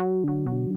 [0.00, 0.67] Herr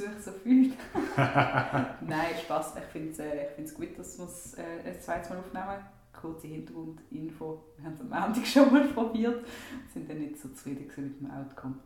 [0.00, 0.72] Versuch so fühlt.
[1.16, 2.74] Nein, Spaß.
[2.76, 5.84] Ich finde es äh, ich find's gut, dass wir es äh, ein zweites Mal aufnehmen.
[6.12, 7.62] Kurze Hintergrundinfo.
[7.76, 9.44] Wir haben es am Montag schon mal probiert.
[9.92, 11.76] sind dann nicht so zufrieden mit dem Outcome.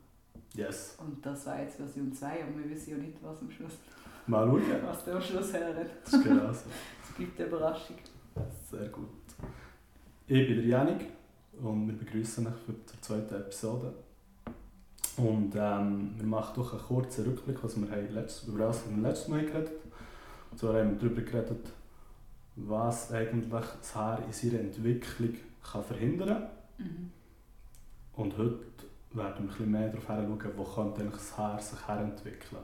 [0.55, 0.97] Yes.
[1.01, 3.73] Und das war jetzt Version 2, aber wir wissen ja nicht, was am Schluss,
[4.27, 4.63] Mal schauen.
[4.87, 5.87] was der am Schluss hören.
[6.05, 6.69] Das ist genau so.
[7.03, 7.97] Es bleibt eine Überraschung.
[8.71, 9.09] Sehr gut.
[10.27, 11.07] Ich bin der Janik
[11.61, 13.93] und wir begrüßen euch für die zweite Episode.
[15.25, 18.97] Und ähm, wir machen doch einen kurzen Rückblick, was wir haben letztes, über was wir
[19.03, 19.93] letztes Mal geredet haben.
[20.51, 21.67] Und zwar haben wir darüber geredet,
[22.57, 26.87] was eigentlich das Haar in seiner Entwicklung kann verhindern kann.
[26.87, 27.11] Mhm.
[28.17, 28.59] Und heute
[29.13, 32.63] werden wir ein bisschen mehr darauf hinschauen, wo könnte eigentlich das Haar sich herentwickeln.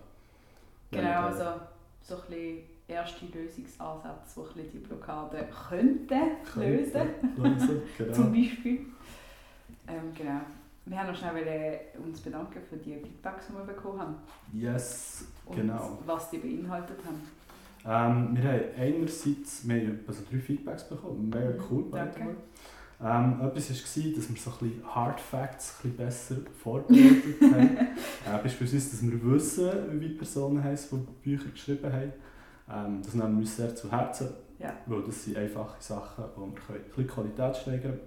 [0.91, 1.44] Genau, wir- also
[2.03, 6.20] so ein bisschen erste Lösungsansätze, die die Blockade könnten
[6.56, 7.08] lösen.
[7.36, 7.83] lösen.
[7.98, 8.12] Genau.
[8.12, 8.81] Zum Beispiel.
[9.88, 10.41] Ähm, genau.
[10.86, 14.14] Wir haben noch schnell wollen uns bedanken für die Feedbacks, die wir bekommen haben.
[14.53, 15.98] Yes, Und genau.
[16.06, 17.20] was die beinhaltet haben.
[17.84, 21.84] Ähm, wir haben einerseits wir haben also drei Feedbacks bekommen, mega cool.
[21.84, 22.20] by the Danke.
[22.20, 22.34] way.
[23.03, 27.77] Ähm, etwas war, dass wir so ein bisschen Hard Facts ein bisschen besser vorbereitet haben.
[27.78, 32.12] Äh, beispielsweise, dass wir wissen, wie die Personen heißen, die Bücher geschrieben haben.
[32.71, 34.28] Ähm, das nehmen wir uns sehr zu Herzen,
[34.59, 34.75] Ja.
[34.87, 38.00] weil das sind einfache Sachen, wo wir ein bisschen Qualität steigern können.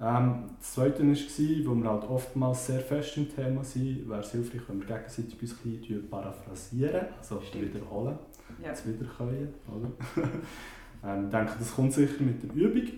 [0.00, 4.30] Ähm, das Zweite war, wo wir halt oftmals sehr fest im Thema sind, wäre es
[4.30, 7.74] hilfreich, wenn wir gegenseitig uns ein bisschen paraphrasieren, also Stimmt.
[7.74, 8.18] wiederholen
[8.64, 8.72] Ja.
[8.74, 9.48] zu wiederkäuen.
[9.66, 9.90] Oder?
[11.04, 12.88] ähm, ich denke, das kommt sicher mit der Übung.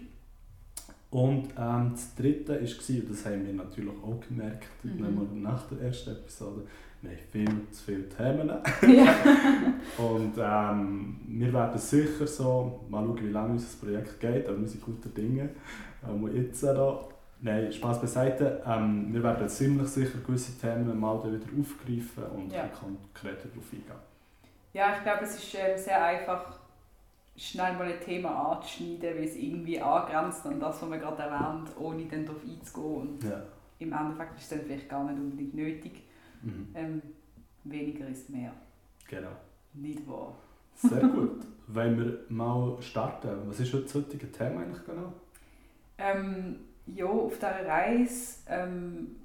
[1.11, 5.43] Und ähm, das Dritte war, und das haben wir natürlich auch gemerkt, Mhm.
[5.43, 6.63] nach der ersten Episode,
[7.03, 8.49] wir haben viel zu viele Themen.
[8.97, 9.15] ja.
[10.03, 14.69] Und ähm, wir werden sicher so, mal schauen, wie lange unser Projekt geht, aber wir
[14.69, 15.51] sind guter Dinge.
[16.07, 17.01] Ähm, und jetzt äh, da,
[17.41, 22.67] nein, Spaß beiseite, ähm, wir werden ziemlich sicher gewisse Themen mal wieder aufgreifen und Ja.
[22.69, 23.97] konkreter darauf eingehen.
[24.73, 26.59] ja, ich glaube, es ist ähm, sehr einfach,
[27.37, 31.69] schnell mal ein Thema anzuschneiden, weil es irgendwie angrenzt an das, was man gerade erwähnt,
[31.79, 32.97] ohne dann darauf einzugehen.
[33.01, 33.43] Und Ja.
[33.79, 36.03] im Endeffekt ist es dann vielleicht gar nicht unbedingt nötig.
[36.43, 36.69] Mhm.
[36.75, 37.03] Ähm,
[37.65, 38.53] weniger ist mehr.
[39.09, 39.33] Genau.
[39.75, 40.35] Nicht wahr?
[40.75, 41.43] Sehr gut.
[41.67, 43.29] Wollen wir mal starten?
[43.47, 45.13] Was ist heute das heutige Thema eigentlich genau?
[45.99, 46.57] Ähm,
[46.87, 49.17] ja, auf dieser Reise ähm,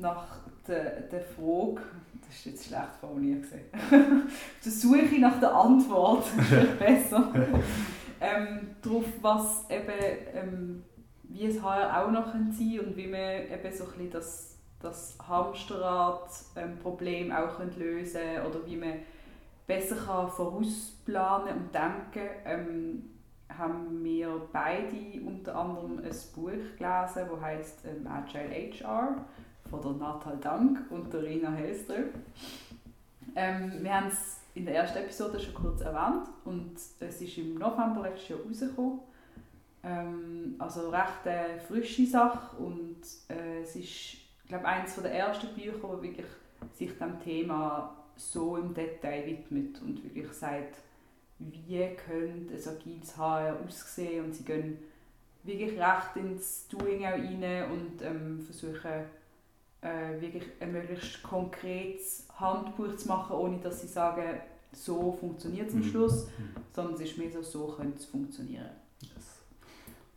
[0.00, 1.80] nach der, der Frage,
[2.26, 3.64] das ist jetzt schlecht formuliert, gewesen.
[4.28, 7.32] auf der Suche nach der Antwort, ist besser,
[8.20, 9.92] ähm, darauf, was eben,
[10.34, 10.82] ähm,
[11.24, 14.49] wie es HR auch noch sein kann und wie man eben so ein bisschen das,
[14.80, 18.96] das Hamsterrad-Problem auch können lösen kann oder wie man
[19.66, 23.10] besser kann vorausplanen und denken ähm,
[23.56, 29.24] haben wir beide unter anderem ein Buch gelesen, das heißt ähm, Agile HR
[29.68, 32.06] von der Natal Dank und der Rina Hellström.
[33.36, 37.54] Ähm, wir haben es in der ersten Episode schon kurz erwähnt und es ist im
[37.54, 39.00] November letztes Jahr rausgekommen.
[39.82, 44.16] Ähm, also recht eine frische Sache und äh, es ist,
[44.50, 46.26] glaube eines der ersten Bücher, wo wirklich
[46.74, 50.76] sich dem Thema so im Detail widmet und wirklich sagt,
[51.38, 54.78] wie könnte ein agiles HR aussehen und sie gehen
[55.42, 59.06] wirklich recht ins Doing auch rein und ähm, versuchen
[59.82, 64.40] äh, wirklich ein möglichst konkretes Handbuch zu machen, ohne dass sie sagen,
[64.72, 65.84] so funktioniert es am Mhm.
[65.84, 66.56] Schluss, Mhm.
[66.72, 68.70] sondern es ist mehr so, so könnte es funktionieren.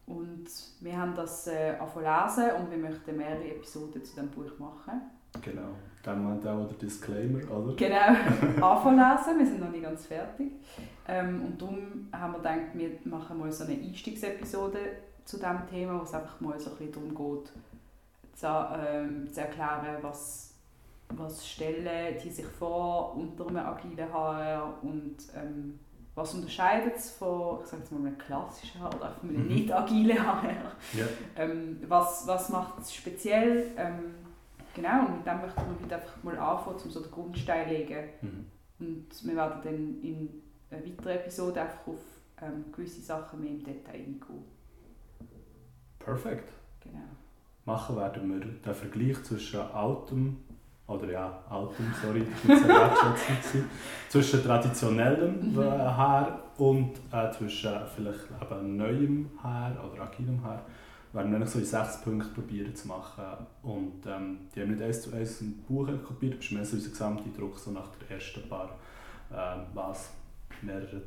[0.05, 0.45] Und
[0.81, 5.01] wir haben das äh, lesen und wir möchten mehrere Episoden zu diesem Buch machen.
[5.41, 5.69] Genau.
[6.03, 7.75] Dann meint auch der Disclaimer, oder?
[7.75, 7.95] Genau,
[8.61, 10.51] anfangen lesen, wir sind noch nicht ganz fertig.
[11.07, 14.79] Ähm, und darum haben wir gedacht, wir machen mal so eine Einstiegsepisode
[15.23, 17.53] zu diesem Thema, wo es einfach mal so ein bisschen darum geht,
[18.33, 20.55] zu, ähm, zu erklären, was,
[21.09, 25.79] was stellen die sich vor unter einem agilen HR und ähm,
[26.15, 29.47] was unterscheidet es von, ich sage jetzt mal, einem klassischen HR oder von einem Mhm.
[29.53, 30.51] nicht agilen HR?
[30.93, 31.05] Ja.
[31.35, 33.71] Ähm, was, was macht es speziell?
[33.77, 34.13] Ähm,
[34.75, 37.73] genau, und mit dem möchten wir heute einfach mal anfangen, um so den Grundstein zu
[37.73, 38.09] legen.
[38.21, 38.45] Mhm.
[38.79, 40.29] Und wir werden dann in
[40.69, 41.99] einer weiteren Episode einfach auf
[42.41, 44.43] ähm, gewisse Sachen mehr im Detail eingehen.
[45.99, 46.51] Perfekt.
[46.81, 46.99] Genau.
[47.65, 50.37] Machen werden wir den Vergleich zwischen altem,
[50.87, 52.91] oder ja, altem, sorry, das war
[53.29, 53.55] jetzt
[54.09, 55.59] zwischen traditionellem Mhm.
[55.61, 60.61] äh, Haar und äh, zwischen vielleicht eben neuem Haar oder agilem Haar.
[61.13, 63.23] werden wir so in sechs Punkten probieren zu machen.
[63.61, 66.75] Und ähm, die haben nicht eins zu eins ein Buch kopiert, das ist mehr so
[66.75, 68.69] unser Gesamteindruck, so nach der ersten paar,
[69.31, 70.11] ähm, was,
[70.61, 71.01] mehrere,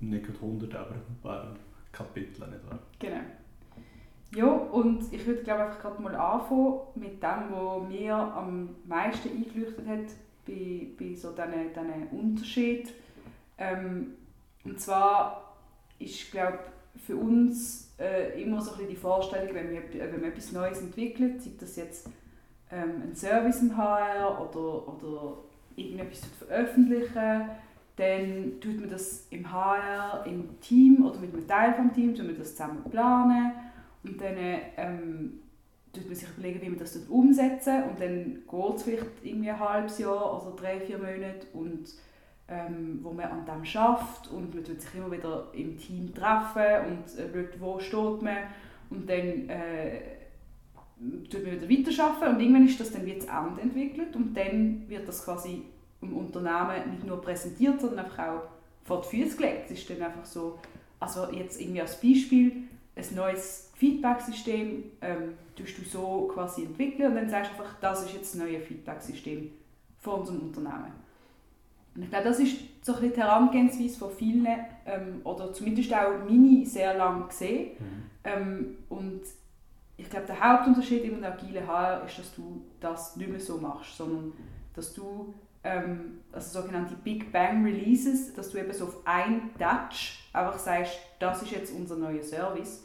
[0.00, 1.54] nicht gerade hundert, aber ein paar
[1.92, 2.78] Kapitel, nicht wahr?
[2.98, 3.20] Genau.
[4.34, 9.30] Ja, und ich würde glaube einfach gerade mal anfangen mit dem, was mir am meisten
[9.30, 10.06] eingeleuchtet hat
[10.46, 12.92] bei, bei so diesen, diesen Unterschied.
[13.56, 14.14] Ähm,
[14.64, 15.56] und zwar
[15.98, 16.58] ist glaube
[17.06, 20.80] für uns äh, immer so ein bisschen die Vorstellung, wenn wir, wenn wir etwas Neues
[20.80, 22.10] entwickeln, sei das jetzt
[22.70, 25.38] ähm, ein Service im HR oder, oder
[25.74, 27.48] irgendetwas veröffentlichen,
[27.96, 32.26] dann tut man das im HR, im Team oder mit einem Teil vom Team, tut
[32.26, 33.52] man das zusammen planen
[34.08, 34.36] und dann
[34.76, 35.40] ähm,
[35.92, 37.84] tut man sich überlegen, wie man das umsetzen.
[37.84, 41.88] Und dann geht es vielleicht irgendwie ein halbes Jahr oder drei, vier Monate und
[42.48, 44.28] ähm, wo man an dem schafft.
[44.28, 48.38] Und man tut sich immer wieder im Team treffen und äh, schaut, wo steht man.
[48.90, 50.00] Und dann äh,
[51.30, 52.34] tut man wieder weiterarbeiten.
[52.34, 55.62] Und irgendwann ist das dann wie zu Ende entwickelt und dann wird das quasi
[56.00, 58.42] im Unternehmen nicht nur präsentiert, sondern einfach auch
[58.84, 59.70] vor die Füße gelegt.
[59.70, 60.58] Es ist dann einfach so,
[61.00, 67.16] also jetzt irgendwie als Beispiel, ein neues Feedback-System ähm, tust du so quasi entwickeln und
[67.16, 69.50] dann sagst du einfach, das ist jetzt das neue Feedback-System
[69.98, 70.92] von unserem Unternehmen.
[71.94, 74.46] Und ich glaube, das ist so ein bisschen die Herangehensweise von vielen,
[74.86, 77.76] ähm, oder zumindest auch meine, sehr lange gesehen.
[78.24, 79.22] Ähm, und
[79.96, 83.96] ich glaube, der Hauptunterschied im agilen HR ist, dass du das nicht mehr so machst,
[83.96, 84.32] sondern
[84.74, 85.34] dass du
[85.64, 90.98] ähm, also sogenannte Big Bang Releases, dass du eben so auf ein Touch einfach sagst,
[91.18, 92.84] das ist jetzt unser neuer Service,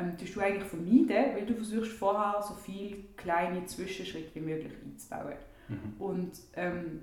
[0.00, 4.72] ähm, tust du eigentlich vermeiden, weil du versuchst vorher so viele kleine Zwischenschritte wie möglich
[4.84, 5.34] einzubauen.
[5.68, 5.76] Mhm.
[5.98, 7.02] Und ähm,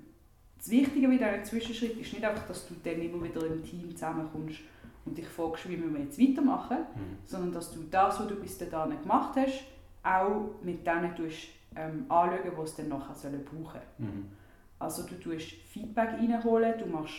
[0.56, 3.90] das Wichtige bei diesen Zwischenschritten ist nicht einfach, dass du dann immer wieder im Team
[3.92, 4.58] zusammenkommst
[5.04, 7.18] und dich fragst, wie wir jetzt weitermachen, Mhm.
[7.24, 9.64] sondern dass du das, was du bis dahin gemacht hast,
[10.02, 14.26] auch mit denen tust, ähm, anschauen, die es dann nachher sollen brauchen Mhm.
[14.80, 17.14] Also du tust Feedback reinholen, du machst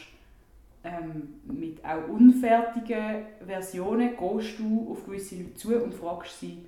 [0.84, 6.66] ähm, mit auch unfertigen Versionen, gehst du auf gewisse Leute zu und fragst sie,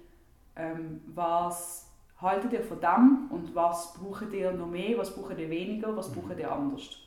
[0.56, 5.50] ähm, was haltet ihr von dem und was braucht ihr noch mehr, was braucht ihr
[5.50, 6.98] weniger, was braucht ihr anders.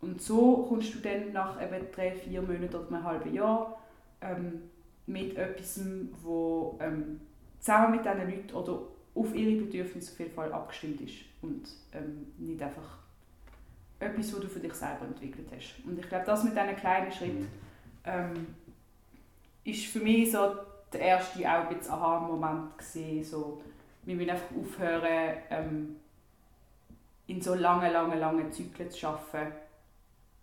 [0.00, 3.78] Und so kommst du dann nach eben drei, vier Monaten oder einem halben Jahr
[4.20, 4.62] ähm,
[5.06, 5.80] mit etwas,
[6.22, 7.20] wo ähm,
[7.60, 8.82] zusammen mit diesen Leuten oder
[9.14, 13.01] auf ihre Bedürfnisse auf jeden Fall abgestimmt ist und ähm, nicht einfach
[14.02, 15.84] etwas, was du für dich selber entwickelt hast.
[15.86, 17.48] Und ich glaube, das mit diesen kleinen Schritten
[18.04, 18.46] ähm,
[19.64, 20.56] ist für mich so
[20.92, 23.62] der erste auch ein bisschen Aha-Moment gesehen, so
[24.04, 25.96] wir müssen einfach aufhören, ähm,
[27.26, 29.52] in so langen, langen, langen Zyklen zu arbeiten.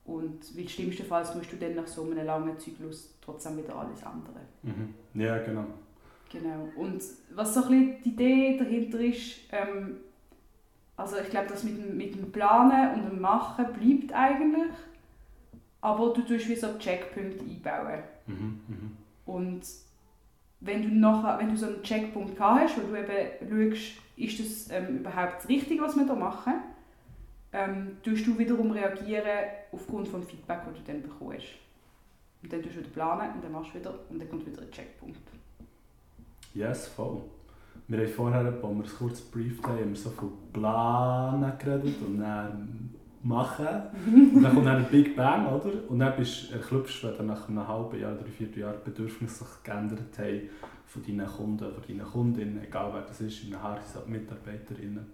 [0.06, 4.48] Und weil schlimmstenfalls musst du dann nach so einem langen Zyklus trotzdem wieder alles ändern.
[4.64, 5.22] Mhm.
[5.22, 5.66] Ja, genau.
[6.32, 6.70] Genau.
[6.76, 7.04] Und
[7.36, 9.98] was so ein bisschen die Idee dahinter ist, ähm,
[11.00, 14.74] also ich glaube, das mit dem, mit dem Planen und dem Machen bleibt eigentlich,
[15.80, 18.04] aber du tust wie so Checkpunkte einbauen.
[18.28, 18.60] Mhm.
[18.68, 18.98] Mhm.
[19.26, 19.62] Und
[20.60, 24.40] wenn du, nachher, wenn du so einen Checkpunkt gehabt hast, wo du eben schaust, ist
[24.40, 26.56] das ähm, überhaupt das Richtige, was wir da machen,
[27.54, 31.48] ähm, tust du wiederum reagieren aufgrund vom Feedback, das du dann bekommst.
[32.44, 34.62] Und dann tust du wieder planen und dann machst du wieder und dann kommt wieder
[34.62, 35.22] ein Checkpunkt.
[36.54, 37.22] Yes, voll.
[37.90, 41.96] Wir haben vorher, als wir es kurz gebrieft haben, haben wir so von Planen geredet
[42.06, 42.92] und dann
[43.24, 43.68] machen.
[44.36, 45.72] Und dann kommt dann ein Big Bang, oder?
[45.90, 49.44] Und dann bist du erklüpft, wenn dann nach einem halben Jahr, drei, vier Jahren Bedürfnisse
[49.44, 50.42] sich geändert haben
[50.86, 55.06] von deinen Kunden, von deinen Kundinnen, egal wer das ist, in der Haar sind Mitarbeiterinnen.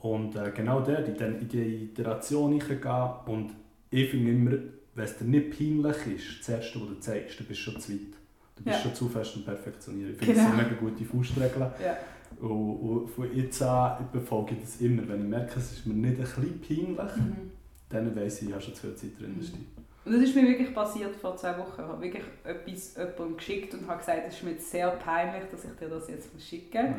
[0.00, 3.52] Und äh, genau der, in, den, in die Iteration hineingehen und
[3.90, 4.50] ich finde immer,
[4.96, 7.80] wenn es dir nicht peinlich ist, das Erste, was du zeigst, dann bist du schon
[7.80, 8.23] zu weit.
[8.56, 8.82] Du bist Ja.
[8.82, 10.12] schon zu fest am Perfektionieren.
[10.12, 10.56] Ich finde, das Genau.
[10.56, 11.70] sind mega gute Faustregeln.
[11.82, 11.96] Ja.
[12.40, 15.06] Und, und von jetzt an befolge ich das immer.
[15.08, 17.50] Wenn ich merke, es ist mir nicht ein bisschen peinlich, Mhm.
[17.88, 19.62] dann weiss ich, ich habe schon zu viel Zeit drin investiert.
[20.04, 21.80] Und das ist mir wirklich passiert vor zwei Wochen.
[21.80, 25.44] Ich habe wirklich etwas jemandem geschickt und habe gesagt, es ist mir jetzt sehr peinlich,
[25.50, 26.78] dass ich dir das jetzt schicke.
[26.78, 26.94] Ja.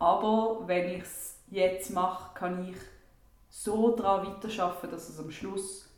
[0.00, 2.76] Aber wenn ich es jetzt mache, kann ich
[3.48, 5.88] so daran weiterarbeiten, dass es am Schluss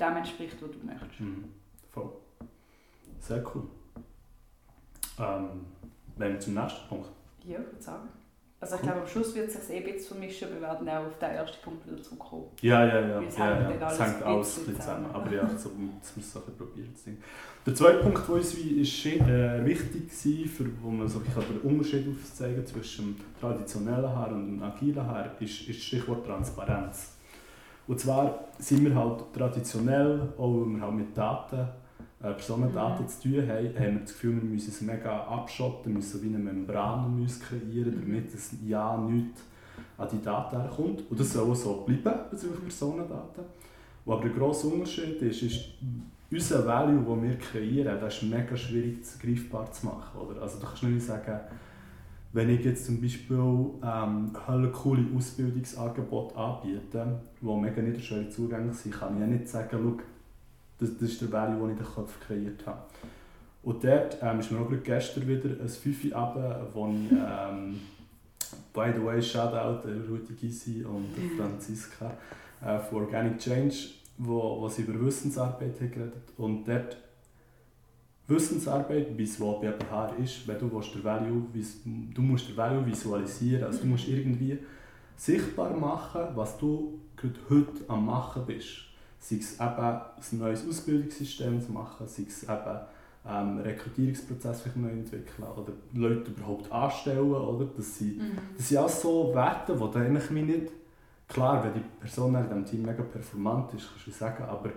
[0.00, 1.20] dem entspricht, was du möchtest.
[1.20, 1.44] Mhm.
[1.90, 2.10] Voll.
[3.20, 3.64] Sehr cool.
[5.20, 5.66] Ähm,
[6.16, 7.08] wenn wir zum nächsten Punkt.
[7.44, 8.08] Ja, ich würde sagen.
[8.62, 10.48] Also ich glaube, am Schluss wird es sich eh ein bisschen vermischen.
[10.52, 12.44] Wir werden auch auf den ersten Punkt wieder zurückkommen.
[12.60, 13.22] Ja, ja, ja.
[13.22, 13.86] Es ja, hängt ja.
[13.86, 15.06] alles Es hängt alles ein bisschen zusammen.
[15.14, 17.22] Aber ja, so, das wir so ein zu sehen.
[17.64, 21.70] Der zweite Punkt, der uns ist, äh, wichtig war, für, wo man so ein den
[21.70, 27.14] Unterschied aufzeigen zwischen dem traditionellen Haar und dem agilen Haar, ist, ist das Stichwort Transparenz.
[27.86, 31.66] Und zwar sind wir halt traditionell, auch wenn wir halt mit Daten,
[32.20, 33.08] Personendaten Mhm.
[33.08, 36.38] zu tun haben, haben wir das Gefühl, wir müssen es mega abschotten, müssen wie eine
[36.38, 38.00] Membran um uns kreieren, Mhm.
[38.00, 39.40] damit es ja nichts
[39.96, 41.02] an die Daten herkommt.
[41.10, 42.64] Und das soll auch so bleiben bezüglich Mhm.
[42.64, 43.44] Personendaten.
[44.04, 45.60] Was aber der grosse Unterschied ist, ist,
[46.30, 50.20] unser Value, den wir kreieren, das ist mega schwierig greifbar zu machen.
[50.20, 50.42] Oder?
[50.42, 51.40] Also du kannst nicht sagen,
[52.32, 53.36] wenn ich jetzt zum Beispiel
[53.82, 54.30] ähm,
[54.72, 60.04] coole Ausbildungsangebote anbiete, die mega niederschwellig zugänglich sind, kann ich ja nicht sagen, schau,
[60.80, 62.82] das, das ist der Value, den ich in den Kopf kreiert habe.
[63.62, 67.80] Und dort ähm, ist mir auch gestern wieder ein Fünfe runter, wo ich, ähm,
[68.72, 71.36] by the way, Shoutout an Rudi Gysi und Mhm.
[71.36, 72.10] Franziska
[72.64, 73.76] äh, von Organic Change,
[74.16, 76.96] wo, wo sie über Wissensarbeit haben geredet Und dort
[78.26, 79.46] Wissensarbeit, wie es bei
[79.90, 81.42] HR ist, wenn du willst, der Value,
[82.14, 84.58] du musst den Value visualisieren, also du musst irgendwie
[85.16, 88.89] sichtbar machen, was du gerade heute am machen bist.
[89.20, 92.80] Sei es eben ein neues Ausbildungssystem zu machen, sei es eben
[93.28, 97.66] ähm, Rekrutierungsprozess vielleicht neu entwickeln oder Leute überhaupt anstellen, oder?
[97.76, 98.38] Das sind, Mhm.
[98.56, 100.72] das sind alles so Werte, die dann eigentlich mich nicht...
[101.28, 104.70] Klar, wenn die Person in diesem Team mega performant ist, kannst du sagen, aber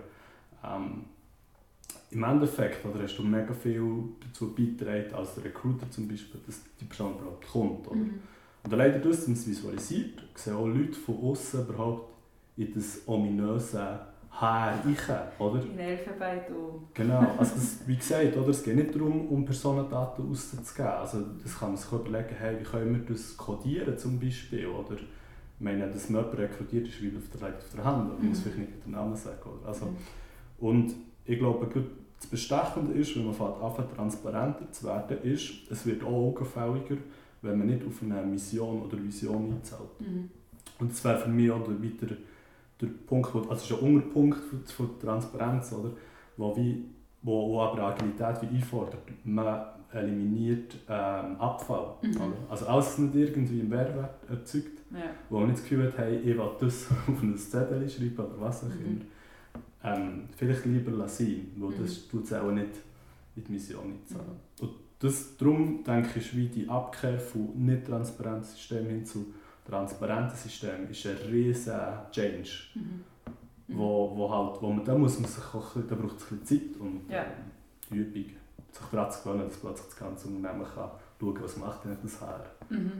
[0.62, 1.04] ähm,
[2.12, 6.60] im Endeffekt oder hast du mega viel dazu beigetragen, als der Recruiter zum Beispiel, dass
[6.80, 7.88] die Person überhaupt kommt.
[7.88, 7.96] Oder?
[7.96, 8.20] Mhm.
[8.62, 12.12] Und allein dadurch, dass man es visualisiert, sehen auch Leute von außen überhaupt
[12.56, 13.98] in das ominöse
[14.40, 14.96] Haar rein,
[15.38, 15.62] oder?
[15.62, 16.40] In Elfenbein.
[16.92, 20.88] Genau, also das, wie gesagt, oder, es geht nicht darum, um Personendaten auszugeben.
[20.88, 24.94] Also das kann man sich überlegen, hey, wie können wir das codieren zum Beispiel, oder?
[24.96, 28.28] Ich meine, dass man jemanden rekrutiert, ist wie auf der, auf der Hand, aber man
[28.28, 28.42] muss Mhm.
[28.42, 29.38] vielleicht nicht den Namen sagen.
[29.60, 29.68] Oder?
[29.68, 29.96] Also, Mhm.
[30.58, 30.94] und
[31.26, 31.68] ich glaube,
[32.18, 36.96] das Bestechende ist, wenn man fängt, anfängt, transparenter zu werden, ist, es wird auch augenfälliger,
[37.42, 40.00] wenn man nicht auf eine Mission oder Vision einzahlt.
[40.00, 40.28] Mhm.
[40.80, 42.16] Und das wäre für mich auch der weitere
[42.80, 44.38] der Punkt, wo, also es ist ein Unterpunkt
[44.70, 45.90] von, Transparenz, oder?
[46.36, 46.84] Wo, wie,
[47.22, 49.02] wo, wo aber Agilität wie einfordert.
[49.24, 51.94] Man eliminiert ähm, Abfall.
[52.02, 52.16] Mhm.
[52.16, 52.36] Oder?
[52.50, 55.10] Also alles was nicht irgendwie einen Mehrwert erzeugt, Ja.
[55.30, 58.40] wo man nicht das Gefühl hat, hey, ich will das auf ein Zettel schreiben oder
[58.40, 58.84] was auch Mhm.
[58.86, 59.00] immer.
[59.84, 61.82] Ähm, vielleicht lieber lassen, weil Mhm.
[61.82, 62.70] das tut es auch nicht
[63.36, 64.26] in die Mission einzahlen.
[64.60, 64.66] Mhm.
[64.66, 69.26] Und das, darum denke ich, wie die Abkehr von nicht transparenten Systemen hin zu
[69.68, 73.04] transparenten Systemen ist ein riesiger Change, Mhm.
[73.66, 73.78] Mhm.
[73.78, 76.70] wo, wo, halt, wo man, da muss man sich auch, da braucht es ein bisschen
[76.72, 77.24] Zeit und Ja.
[77.90, 78.24] die Übung,
[78.72, 80.90] sich daran zu gewöhnen, dass plötzlich das ganze Unternehmen kann
[81.20, 82.44] schauen, was macht denn das her.
[82.68, 82.92] Mhm.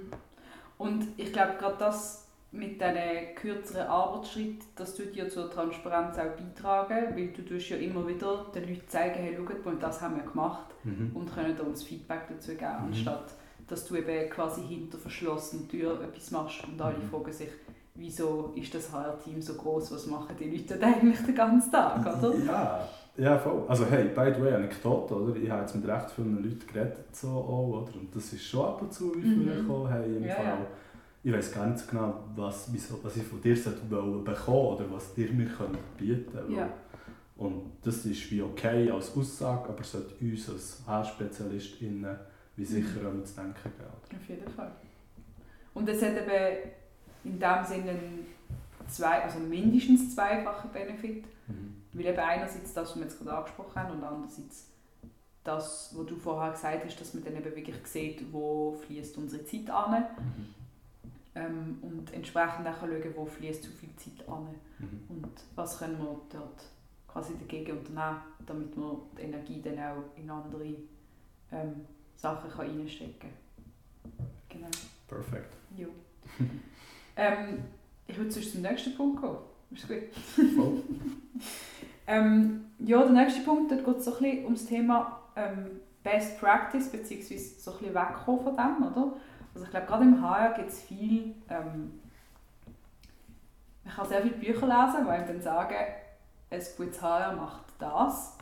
[0.79, 6.37] Und ich glaube, gerade das mit diesen kürzeren Arbeitsschritten, das tut ja zur Transparenz auch
[6.37, 10.17] beitragen, weil du tust ja immer wieder den Leuten zeigen, hey, schaut mal, das haben
[10.17, 11.11] wir gemacht Mhm.
[11.15, 12.87] und können uns Feedback dazu geben, Mhm.
[12.87, 13.35] anstatt
[13.67, 17.03] dass du eben quasi hinter verschlossenen Türen etwas machst und alle Mhm.
[17.11, 17.49] fragen sich,
[17.95, 22.01] wieso ist das HR-Team so groß, was machen die Leute denn eigentlich den ganzen Tag,
[22.01, 22.35] oder?
[22.45, 23.63] Ja, ja, voll.
[23.69, 25.37] Also hey, by the way, Anekdote, oder?
[25.37, 27.95] Ich habe jetzt mit recht vielen Leuten geredet, so auch, oder?
[28.01, 29.47] Und das ist schon ab und zu wie Mhm.
[29.67, 30.67] vorgekommen, hey, im Ja, Fall, ja.
[31.23, 35.15] ich weiß gar nicht so genau, was, wieso, was ich von dir bekommen oder was
[35.15, 36.55] dir mir können bieten können.
[36.57, 36.69] Ja.
[37.37, 42.17] Und das ist wie okay als Aussage, aber sollte uns als Haarspezialistinnen
[42.57, 43.21] wie sicher Mhm.
[43.21, 44.21] auch zu denken geben.
[44.23, 44.73] Auf jeden Fall.
[45.75, 46.71] Und es hat eben
[47.25, 47.99] in dem Sinne
[48.89, 51.25] zwei, also mindestens zweifachen Benefit.
[51.49, 51.83] Mhm.
[51.93, 54.69] Weil eben einerseits das, was wir jetzt gerade angesprochen haben, und andererseits
[55.43, 59.45] das, was du vorher gesagt hast, dass man dann eben wirklich sieht, wo fließt unsere
[59.45, 60.55] Zeit an Mhm.
[61.35, 65.01] ähm, und entsprechend auch schauen, wo fließt zu viel Zeit an Mhm.
[65.09, 66.63] und was können wir dort
[67.09, 70.75] quasi dagegen unternehmen, damit man die Energie dann auch in andere
[71.53, 71.85] ähm,
[72.17, 73.31] Sachen kann reinstecken kann.
[74.49, 74.69] Genau.
[75.09, 75.55] Perfekt.
[75.77, 75.89] Jo.
[77.17, 77.65] ähm,
[78.07, 79.39] ich würde sonst zum nächsten Punkt kommen.
[79.71, 80.55] Ist gut?
[80.55, 80.83] Voll.
[82.07, 85.81] Ähm, ja, der nächste Punkt, dort geht es so ein bisschen um das Thema ähm,
[86.03, 89.13] Best Practice, beziehungsweise so ein bisschen wegkommen von dem, oder?
[89.55, 92.01] Also ich glaube, gerade im HR gibt es viel, ähm,
[93.85, 95.77] man kann sehr viele Bücher lesen, die einem dann sagen,
[96.51, 98.37] ein gutes HR macht das.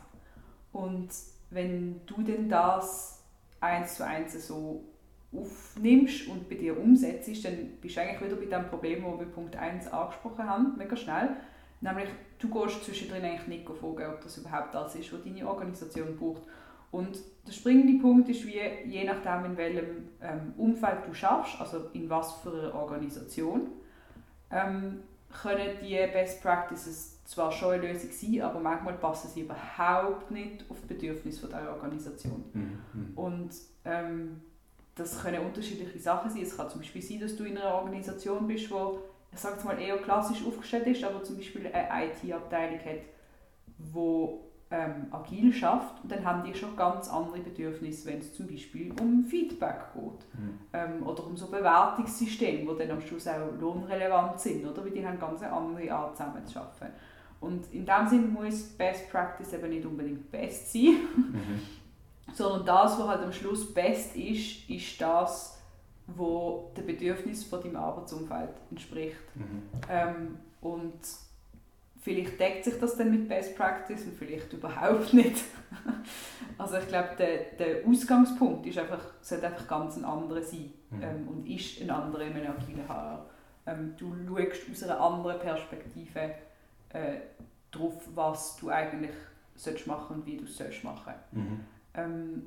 [0.71, 1.09] Und
[1.49, 3.22] wenn du denn das
[3.63, 4.83] eins zu eins so
[5.35, 9.25] aufnimmst und bei dir umsetzt, dann bist du eigentlich wieder bei dem Problem, das wir
[9.27, 11.29] Punkt 1 angesprochen haben, mega schnell.
[11.81, 16.15] Nämlich, du gehst zwischendrin eigentlich nicht fragen, ob das überhaupt das ist, was deine Organisation
[16.17, 16.43] braucht.
[16.91, 17.17] Und
[17.47, 22.09] der springende Punkt ist, wie, je nachdem, in welchem ähm, Umfeld du schaffst, also in
[22.09, 23.71] was für einer Organisation,
[24.51, 24.99] ähm,
[25.41, 30.65] können die Best Practices zwar schon eine Lösung sein, aber manchmal passen sie überhaupt nicht
[30.69, 32.43] auf die Bedürfnisse der Organisation.
[32.53, 33.11] Mhm.
[33.15, 33.51] Und
[33.85, 34.41] ähm,
[34.95, 36.43] das können unterschiedliche Sachen sein.
[36.43, 38.99] Es kann zum Beispiel sein, dass du in einer Organisation bist, wo
[39.31, 43.01] ich sage mal eher klassisch aufgestellt ist, aber zum Beispiel eine IT-Abteilung hat,
[43.79, 44.41] wo
[44.75, 49.23] ähm, agil schafft dann haben die schon ganz andere Bedürfnisse, wenn es zum Beispiel um
[49.23, 50.59] Feedback geht Mhm.
[50.73, 54.83] ähm, oder um so Bewertungssysteme, die dann am Schluss auch lohnrelevant sind, oder?
[54.83, 56.93] Weil die haben ganz eine andere Art zusammen zu arbeiten.
[57.39, 61.61] Und in dem Sinne muss Best Practice eben nicht unbedingt best sein, Mhm.
[62.33, 65.61] sondern das, was halt am Schluss best ist, ist das,
[66.07, 69.35] wo den Bedürfnissen von deinem Arbeitsumfeld entspricht.
[69.35, 69.61] Mhm.
[69.89, 70.99] Ähm, und
[72.03, 75.43] vielleicht deckt sich das dann mit Best Practice und vielleicht überhaupt nicht.
[76.57, 81.03] also ich glaube, der, der Ausgangspunkt ist einfach, sollte einfach ganz ein anderer sein Mhm.
[81.03, 83.25] ähm, und ist ein anderer in einem agilen HR.
[83.65, 86.35] Ähm, du schaust aus einer anderen Perspektive
[86.89, 87.15] äh,
[87.71, 89.15] drauf, was du eigentlich
[89.55, 91.13] sollst machen und wie du es sollst machen.
[91.31, 91.59] Mhm.
[91.95, 92.43] Ähm,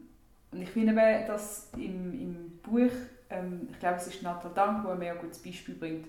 [0.52, 0.94] und ich finde
[1.26, 2.92] dass im, im Buch,
[3.30, 6.08] ähm, ich glaube es ist Natal Dank, wo ein mega gutes Beispiel bringt,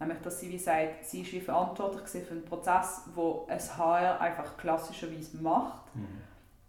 [0.00, 4.20] nämlich dass sie wie sagt, sie ist wie verantwortlich für einen Prozess, wo ein HR
[4.20, 6.06] einfach klassischerweise macht, Mhm.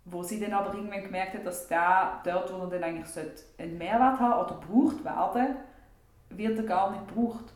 [0.05, 3.43] wo sie dann aber irgendwann gemerkt hat, dass der dort, wo er dann eigentlich sollte,
[3.57, 5.55] einen Mehrwert haben oder gebraucht werden,
[6.29, 7.53] wird er gar nicht gebraucht.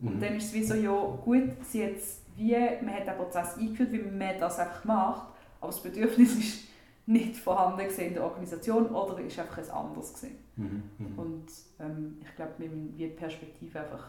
[0.00, 0.20] Und Mhm.
[0.20, 0.92] dann ist es wie so, ja
[1.24, 5.28] gut, sie jetzt wie, man hat den Prozess eingeführt, wie man das einfach macht,
[5.60, 6.66] aber das Bedürfnis ist
[7.06, 10.38] nicht vorhanden in der Organisation oder ist einfach ein anderes gewesen.
[10.56, 10.82] Mhm.
[10.98, 11.18] Mhm.
[11.18, 11.46] Und
[11.80, 14.08] ähm, ich glaube, wir müssen die Perspektive einfach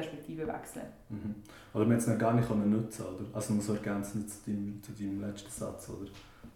[0.00, 0.86] Perspektive wechseln.
[1.08, 1.34] Mhm.
[1.72, 3.24] Oder man es noch gar nicht nutzen oder?
[3.34, 5.88] Also nur so ergänzend zu deinem, zu deinem letzten Satz.
[5.88, 6.10] Oder?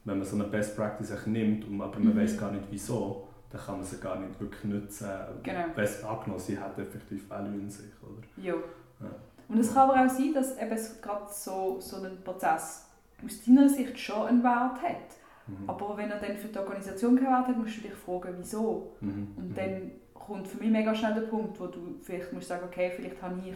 [0.05, 2.21] Wenn man so eine Best Practice nimmt, und aber man Mhm.
[2.21, 5.09] weiß gar nicht wieso, dann kann man sie gar nicht wirklich nutzen.
[5.43, 5.65] Genau.
[5.75, 7.91] Best angenommen, sie hat effektiv Value in sich.
[8.03, 8.23] Oder?
[8.37, 8.55] Ja.
[9.01, 9.11] Ja.
[9.49, 12.87] Und es kann aber auch sein, dass eben gerade so, so ein Prozess
[13.25, 15.11] aus deiner Sicht schon einen Wert hat.
[15.47, 15.69] Mhm.
[15.69, 18.93] Aber wenn er dann für die Organisation keinen Wert hat, musst du dich fragen, wieso.
[19.01, 19.29] Mhm.
[19.37, 19.55] Und Mhm.
[19.55, 23.21] dann kommt für mich mega schnell der Punkt, wo du vielleicht musst sagen, okay, vielleicht
[23.21, 23.55] habe ich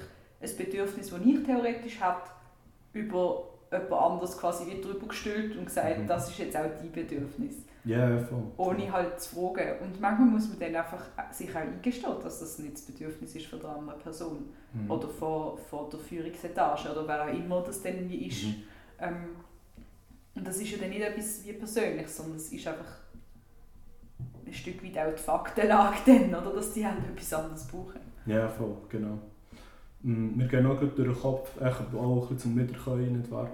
[0.51, 2.23] ein Bedürfnis, das ich theoretisch habe,
[2.93, 6.07] über jemand anderes quasi wie drüber gestülpt und gesagt, Mhm.
[6.07, 7.57] das ist jetzt auch dein Bedürfnis.
[7.85, 8.43] Ja, ja, voll.
[8.57, 9.79] Ohne halt zu fragen.
[9.83, 13.47] Und manchmal muss man dann einfach sich auch eingestehen, dass das nicht das Bedürfnis ist
[13.47, 14.49] von der anderen Person.
[14.73, 14.91] Mhm.
[14.91, 18.45] Oder von, von der Führungsetage oder wer auch immer das dann wie ist.
[18.45, 18.55] Mhm.
[19.01, 19.27] Ähm,
[20.35, 23.04] und das ist ja dann nicht etwas wie persönlich, sondern es ist einfach
[24.47, 26.55] ein Stück weit auch die Faktenlage dann, oder?
[26.55, 28.01] dass die halt etwas anderes brauchen.
[28.27, 29.19] Ja, voll, genau.
[30.03, 33.51] Mm, Wir gehen auch durch den Kopf, auch ein bisschen zum Wiederkommen, nicht wahr?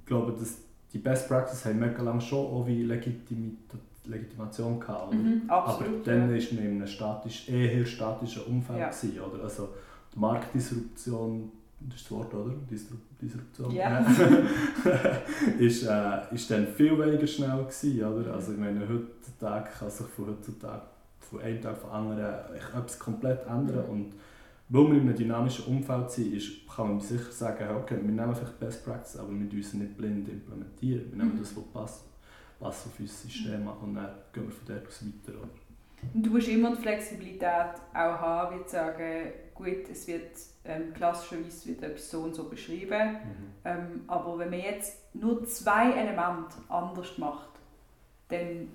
[0.00, 0.58] Ich glaube, dass
[0.92, 5.12] die Best Practice haben mega lange schon auch wie Legitimation gehabt?
[5.12, 6.06] Mhm, Aber absolut.
[6.06, 6.36] dann ja.
[6.36, 8.78] war man in einem statisch, eher statischen Umfeld.
[8.78, 8.88] Ja.
[8.88, 9.44] Gewesen, oder?
[9.44, 9.68] Also
[10.14, 12.54] die Marktdisruption, das ist das Wort, oder?
[12.70, 13.70] Disru Disruption?
[13.72, 14.00] Ja.
[15.58, 18.34] ist, äh, ist dann viel weniger schnell gewesen, oder?
[18.34, 20.82] Also ich meine, heutzutage kann sich von heutzutage
[21.20, 24.12] von einem Tag auf den anderen etwas komplett ändern und
[24.70, 28.34] weil wir in einem dynamischen Umfeld sind, ist, kann man sicher sagen, okay, wir nehmen
[28.34, 31.10] vielleicht Best Practice, aber wir müssen nicht blind implementieren.
[31.10, 31.38] Wir nehmen Mhm.
[31.38, 32.04] das, was passt,
[32.60, 35.38] passt auf unser System an und dann gehen wir von dort aus weiter.
[35.38, 35.48] Oder?
[36.14, 40.30] Und du musst immer die Flexibilität auch haben, wie zu sagen, gut, es wird
[40.64, 43.52] ähm, klassischerweise wird etwas so und so beschrieben, Mhm.
[43.64, 47.50] ähm, aber wenn man jetzt nur zwei Elemente anders macht,
[48.28, 48.68] dann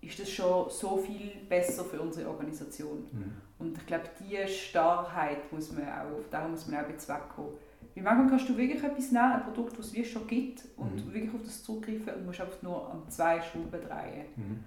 [0.00, 3.04] ist das schon so viel besser für unsere Organisation.
[3.12, 3.32] Mhm.
[3.58, 7.52] Und ich glaube, diese Starrheit muss man auch, auf der muss man auch wegkommen.
[7.94, 11.06] Weil manchmal kannst du wirklich etwas nehmen, ein Produkt, das es wie schon gibt, und
[11.06, 11.14] Mhm.
[11.14, 14.64] wirklich auf das zurückgreifen und musst einfach nur an zwei Schrauben drehen.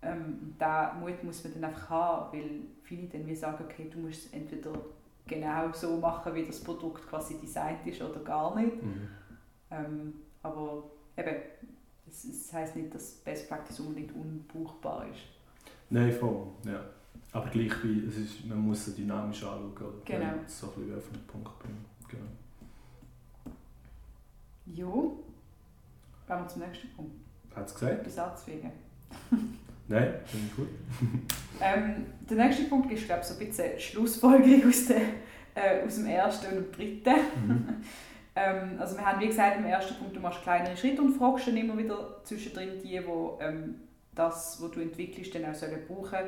[0.00, 3.98] Ähm, diesen Mut muss man dann einfach haben, weil viele dann wie sagen, okay, du
[3.98, 4.72] musst es entweder
[5.26, 8.82] genau so machen, wie das Produkt quasi designt ist oder gar nicht.
[8.82, 9.08] Mhm.
[9.70, 10.84] Ähm, aber
[11.16, 11.36] eben,
[12.06, 15.20] es, es heisst nicht, dass Best Practice unbedingt unbuchbar ist.
[15.90, 16.46] Nein, voll.
[16.64, 16.80] Ja.
[17.32, 19.72] Aber gleich wie, es ist, man muss es dynamisch anschauen.
[19.72, 19.92] Oder?
[20.04, 20.24] Genau.
[20.24, 21.84] Ja, So ein bisschen auf den Punkt bringen.
[22.08, 22.24] Genau.
[24.66, 25.24] Jo,
[26.26, 27.12] gehen wir zum nächsten Punkt.
[27.54, 28.04] Hat es gesagt?
[28.04, 28.70] Besatzwege.
[29.88, 30.68] Nein, finde ich gut.
[31.60, 35.00] Ähm, der nächste Punkt ist, glaube ich, so ein bisschen Schlussfolgerung aus, der,
[35.56, 37.14] äh, aus dem ersten und dem dritten.
[37.46, 37.68] Mhm.
[38.40, 41.48] Ähm, also wir haben, wie gesagt, im ersten Punkt, du machst kleinere Schritte und fragst
[41.48, 42.96] dann immer wieder zwischendrin die, die
[43.40, 43.80] ähm,
[44.14, 46.20] das, was du entwickelst, dann auch sollen brauchen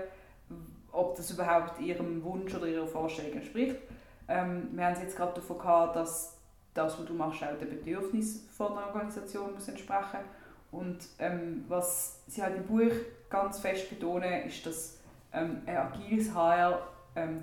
[0.93, 3.77] ob das überhaupt ihrem Wunsch oder ihrer Vorstellung entspricht.
[4.29, 6.37] Ähm, wir haben es jetzt gerade davon gehabt, dass
[6.75, 10.21] das, was du machst, auch den Bedürfnissen von einer Organisation muss entsprechen
[10.71, 12.93] Und ähm, was sie halt im Buch
[13.29, 14.99] ganz fest betonen, ist, dass
[15.33, 17.43] ähm, ein agiles HR ähm,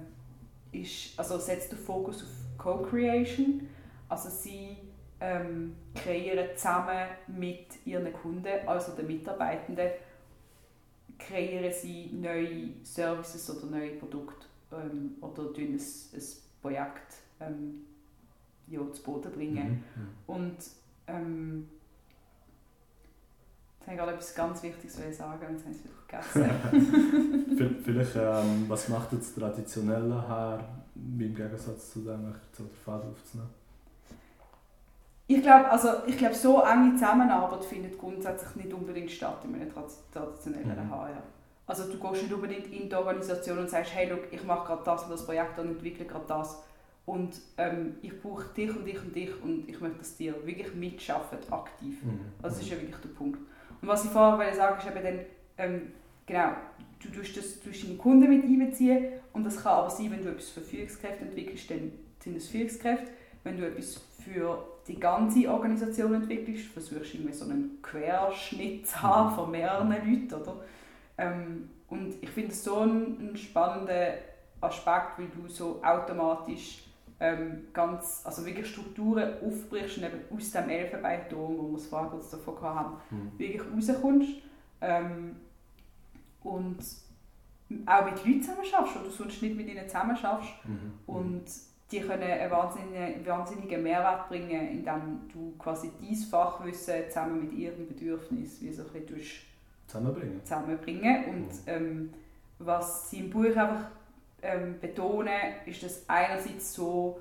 [0.72, 3.68] ist, also setzt den Fokus auf Co-Creation.
[4.10, 4.78] Also sie
[5.20, 9.90] ähm, kreieren zusammen mit ihren Kunden, also den Mitarbeitenden,
[11.18, 16.22] kreieren sie neue Services oder neue Produkte ähm, oder ein, ein
[16.62, 17.82] Projekt ähm,
[18.68, 19.84] ja, zu Boden bringen.
[19.96, 20.02] Mhm.
[20.02, 20.10] mhm.
[20.28, 20.58] Und
[21.08, 21.70] ähm,
[23.88, 25.93] jetzt habe ich gerade etwas ganz Wichtiges sagen, und jetzt habe ich es wieder
[26.34, 27.82] vergessen.
[27.84, 30.60] Vielleicht, ähm, was macht das traditionelle her,
[30.95, 33.50] im Gegensatz zu dem, so den Faden aufzunehmen?
[35.30, 39.71] Ich glaube, also, ich glaub, so enge Zusammenarbeit findet grundsätzlich nicht unbedingt statt in einem
[40.13, 40.91] traditionellen mhm.
[40.91, 41.23] HR.
[41.65, 44.84] Also du gehst nicht unbedingt in die Organisation und sagst, hey, look, ich mache gerade
[44.86, 46.63] das und das Projekt und entwickle gerade das
[47.06, 50.73] und ähm, ich brauche dich und dich und dich und ich möchte, dass dir wirklich
[50.76, 52.02] mitschaffen, aktiv.
[52.04, 52.19] Mhm.
[52.41, 53.39] Also das ist ja wirklich der Punkt.
[53.82, 55.20] Und was ich vorher wollte sagen, ist eben dann,
[55.58, 55.82] ähm,
[56.26, 56.50] genau,
[57.00, 60.30] du tust, das, tust deine Kunden mit einbeziehen und das kann aber sein, wenn du
[60.30, 63.12] etwas für Führungskräfte entwickelst, dann sind es Führungskräfte.
[63.44, 69.02] Wenn du etwas für die ganze Organisation entwickelst, versuchst du irgendwie so einen Querschnitt zu
[69.02, 70.62] haben von mehreren Leuten, oder?
[71.18, 74.16] Ähm, und ich finde es so ein, ein spannender
[74.60, 76.84] Aspekt, weil du so automatisch
[77.20, 82.10] ähm, ganz, also wirklich Strukturen aufbrichst und eben aus dem Elfenbeinturm, wo wir es vorher
[82.10, 83.32] kurz davon hatten, mhm.
[83.38, 84.30] wirklich rauskommst.
[84.82, 85.36] Ähm,
[86.44, 86.78] und
[87.86, 90.54] auch mit Leuten zusammen schaffst oder sonst nicht mit ihnen zusammen schaffst.
[90.66, 90.94] Mhm.
[91.08, 91.46] Und
[91.92, 97.88] die können einen wahnsinnigen, wahnsinnigen Mehrwert bringen, indem du quasi dein Fachwissen zusammen mit ihrem
[97.88, 99.42] Bedürfnis wie so ein bisschen
[99.88, 100.44] zusammenbringen.
[100.44, 101.26] zusammenbringen.
[101.26, 101.52] Und mhm.
[101.66, 102.14] ähm,
[102.60, 103.90] was sie im Buch einfach
[104.41, 107.19] ähm, betonen, ist, dass einerseits so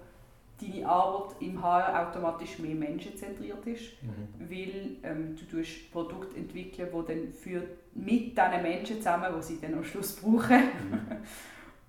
[0.61, 4.51] deine Arbeit im HR automatisch mehr menschenzentriert ist, mhm.
[4.51, 7.63] weil ähm, du tust Produkte entwickeln, die dann für,
[7.95, 11.01] mit diesen Menschen zusammen, die sie dann am Schluss brauchen, mhm.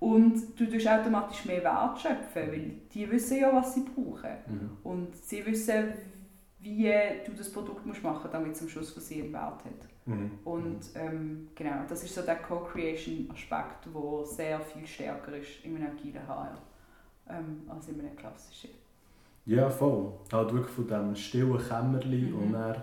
[0.00, 4.70] und du tust automatisch mehr Wert schöpfen, weil die wissen ja, was sie brauchen mhm.
[4.84, 5.94] und sie wissen,
[6.60, 6.92] wie
[7.24, 9.88] du das Produkt musst machen musst, damit es am Schluss für sie einen Wert hat.
[10.08, 10.30] Mhm.
[10.44, 15.88] Und ähm, genau, das ist so der Co-Creation-Aspekt, der sehr viel stärker ist in einem
[15.88, 16.56] agilen HR
[17.28, 18.70] ähm, als in einem klassischen.
[19.44, 20.12] Ja, voll.
[20.32, 22.38] Halt wirklich von diesem stillen Kämmerchen mhm.
[22.38, 22.76] und dann,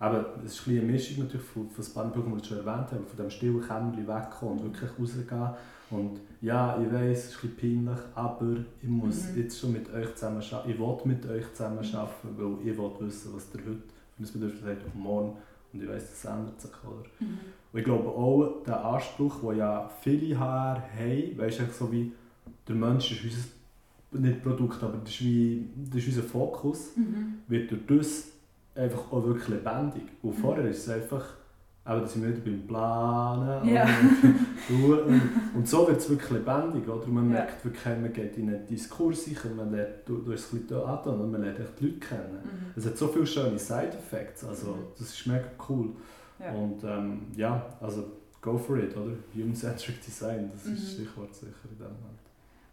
[0.00, 3.04] eben, es ist ein eine Mischung natürlich von, von paar die ich schon erwähnt habe,
[3.04, 5.50] von diesem stillen Kämmerchen wegkommen und wirklich rausgehen.
[5.90, 9.42] Und ja, ich weiß, es ist ein bisschen peinlich, aber ich muss mhm.
[9.42, 10.70] jetzt schon mit euch zusammen arbeiten.
[10.70, 13.82] Ich will mit euch zusammen arbeiten, weil ich will wissen, was ihr heute
[14.16, 15.36] für ein Bedürfnis habt und morgen
[15.72, 16.70] und ich weiss, das ändert sich.
[16.84, 17.04] Oder?
[17.20, 17.38] Mhm.
[17.72, 22.12] Und ich glaube auch, der Anspruch, den ja viele HR haben, weißt du, so wie
[22.66, 27.38] der Mensch ist unser, nicht Produkt, aber das ist, wie, das ist unser Fokus, mhm.
[27.46, 28.24] wird durch das
[28.74, 30.04] einfach auch wirklich lebendig.
[30.22, 30.40] Und mhm.
[30.40, 31.34] vorher ist es einfach
[31.88, 33.66] aber sind wir wieder beim Planen.
[33.66, 33.88] Ja.
[34.68, 35.22] Und, und,
[35.54, 36.86] und, so wird es wirklich lebendig.
[36.86, 37.06] Oder?
[37.06, 40.52] Man merkt wirklich, man geht in einen Diskurs rein, man lernt, du, du hast es
[40.52, 42.40] ein bisschen angetan, und man lernt die Leute kennen.
[42.44, 42.72] Mhm.
[42.76, 44.84] Es hat so viele schöne Side-Effects, also mhm.
[44.98, 45.92] das ist mega cool.
[46.38, 46.52] Ja.
[46.52, 48.04] Und ähm, ja, also
[48.42, 49.12] go for it, oder?
[49.34, 51.04] Human-Centric Design, das ist mhm.
[51.04, 52.18] Stichwort sicher in dem Moment.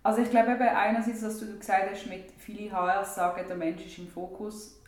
[0.04, 3.86] Also ich glaube eben einerseits, was du gesagt hast, mit vielen HR sagen, der Mensch
[3.86, 4.82] ist im Fokus,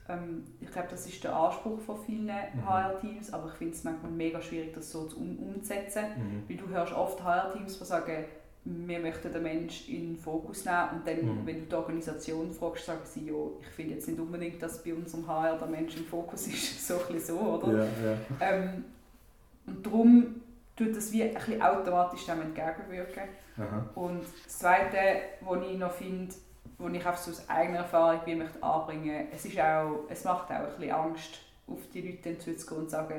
[0.61, 2.65] ich glaube, das ist der Anspruch von vielen mhm.
[2.65, 6.43] HR-Teams, aber ich finde es manchmal mega schwierig, das so zu um umzusetzen, mhm.
[6.47, 8.25] weil du hörst oft HR-Teams, die sagen,
[8.63, 11.45] wir möchten den Menschen in den Fokus nehmen und dann, mhm.
[11.45, 14.93] wenn du die Organisation fragst, sagen sie, ja, ich finde jetzt nicht unbedingt, dass bei
[14.93, 17.73] unserem HR der Mensch im Fokus ist, so ein so, oder?
[17.73, 18.17] Ja, ja.
[18.41, 18.85] Ähm,
[19.65, 20.41] und darum
[20.75, 23.23] tut das wie ein bisschen automatisch dem entgegenwirken.
[23.57, 23.89] Aha.
[23.95, 24.97] Und das Zweite,
[25.41, 26.33] was ich noch finde,
[26.77, 30.51] wo ich einfach so aus eigener Erfahrung wie möchte anbringen es ist auch, es macht
[30.51, 33.15] auch ein bisschen Angst, auf die Leute zuzugehen und zu sagen,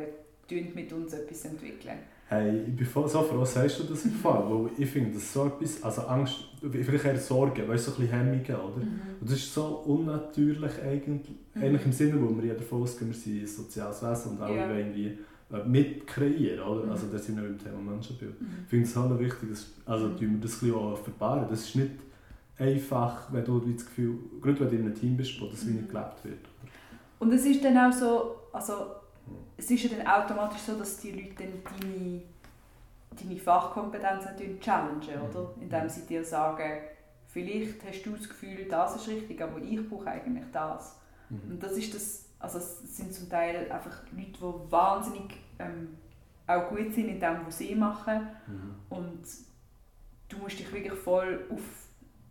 [0.49, 1.99] tun mit uns etwas entwickeln.
[2.31, 5.47] Hey, ich bin so froh, sagst du das im Fall, weil ich finde, das so
[5.47, 8.85] etwas, also Angst, vielleicht eher Sorgen, weißt du, so ein bisschen Hemmungen, oder?
[8.85, 9.01] Mhm.
[9.21, 11.62] Und das ist so unnatürlich eigentlich, mhm.
[11.62, 14.57] eigentlich im Sinne, wo wir ja davon ausgehen, wir sind ein soziales Wesen und alle
[14.57, 14.77] ja.
[14.77, 15.18] irgendwie
[15.51, 16.85] äh, mitkreieren, oder?
[16.85, 16.90] Mhm.
[16.90, 18.38] Also da sind wir beim Thema Menschenbild.
[18.38, 18.47] Mhm.
[18.64, 20.21] Ich finde es halt wichtig, dass, also mhm.
[20.21, 21.92] wir das ein bisschen auch verbauen, das ist nicht
[22.59, 25.73] einfach, wenn du das Gefühl, gerade wenn du in einem Team bist, wo das wie
[25.73, 26.49] nicht gelebt wird.
[27.18, 28.87] Und es ist dann auch so, also
[29.57, 32.23] es ist ja dann automatisch so, dass die Leute dann deine,
[33.21, 35.29] deine Fachkompetenzen challengen, mhm.
[35.29, 35.55] oder?
[35.61, 36.81] Indem sie dir sagen,
[37.27, 40.97] vielleicht hast du das Gefühl, das ist richtig, aber ich brauche eigentlich das.
[41.29, 41.53] Mhm.
[41.53, 45.97] Und das ist das, also es sind zum Teil einfach Leute, die wahnsinnig ähm,
[46.47, 48.29] auch gut sind in dem, was sie machen.
[48.47, 48.75] Mhm.
[48.88, 49.21] Und
[50.29, 51.88] du musst dich wirklich voll auf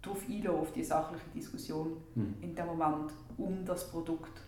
[0.07, 2.35] darauf eingehen, auf die sachliche Diskussion Mhm.
[2.41, 4.41] in dem Moment um das Produkt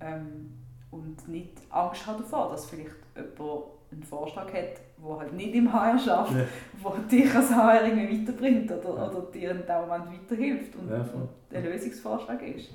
[0.00, 0.52] ähm,
[0.90, 5.72] und nicht Angst haben davor, dass vielleicht jemand einen Vorschlag hat, der halt nicht im
[5.72, 6.44] HR schafft, Ja.
[6.90, 9.10] der dich als HR irgendwie weiterbringt oder, Ja.
[9.10, 12.70] oder dir in dem Moment weiterhilft und, Ja, und der Lösungsvorschlag ist.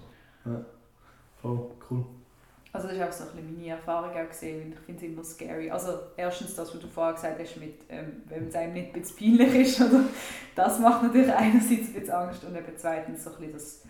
[1.41, 2.05] Voll cool.
[2.81, 5.11] Also das ist auch so ein bisschen meine Erfahrung auch gesehen und ich finde es
[5.11, 5.69] immer scary.
[5.69, 9.01] Also erstens das, was du vorher gesagt hast, mit, ähm, wenn es einem nicht ein
[9.01, 10.03] bisschen peinlich ist, oder?
[10.55, 13.81] das macht natürlich einerseits ein bisschen Angst und eben zweitens so ein bisschen das,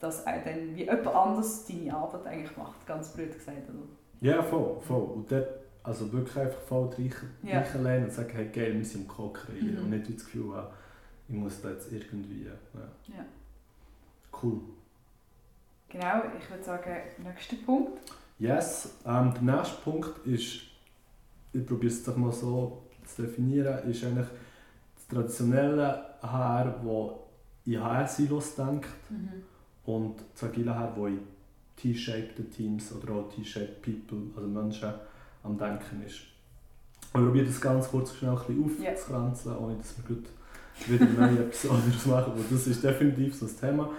[0.00, 3.68] dass dann wie jemand anders deine Arbeit eigentlich macht, ganz blöd gesagt.
[3.68, 3.86] Oder?
[4.20, 5.02] Ja, voll, voll.
[5.02, 5.48] Und dort,
[5.84, 7.64] also wirklich einfach voll rein, Ja.
[8.02, 9.76] und sagen, hey geil, wir sind im Co kreieren.
[9.76, 9.82] Mhm.
[9.84, 10.74] Und nicht das Gefühl haben,
[11.28, 12.46] ich muss da jetzt irgendwie...
[12.46, 13.14] Ja.
[13.14, 13.24] Ja.
[14.42, 14.60] Cool.
[15.88, 16.90] Genau, ich würde sagen,
[17.24, 17.98] nächster Punkt.
[18.38, 20.60] Yes, ähm, der nächste Punkt ist,
[21.52, 24.28] ich probiere es doch mal so zu definieren, ist eigentlich
[24.94, 27.18] das traditionelle HR, das
[27.64, 28.88] in HR-Silos denkt
[29.86, 31.20] und das agile HR, das in
[31.76, 34.92] T-shaped Teams oder auch T-shaped People, also Menschen,
[35.42, 36.16] am Denken ist.
[37.00, 40.26] Ich probiere das ganz kurz schnell ein bisschen aufzukränzeln, ohne dass wir gut
[40.86, 43.90] wieder neue Episode daraus machen, aber das ist definitiv so das Thema.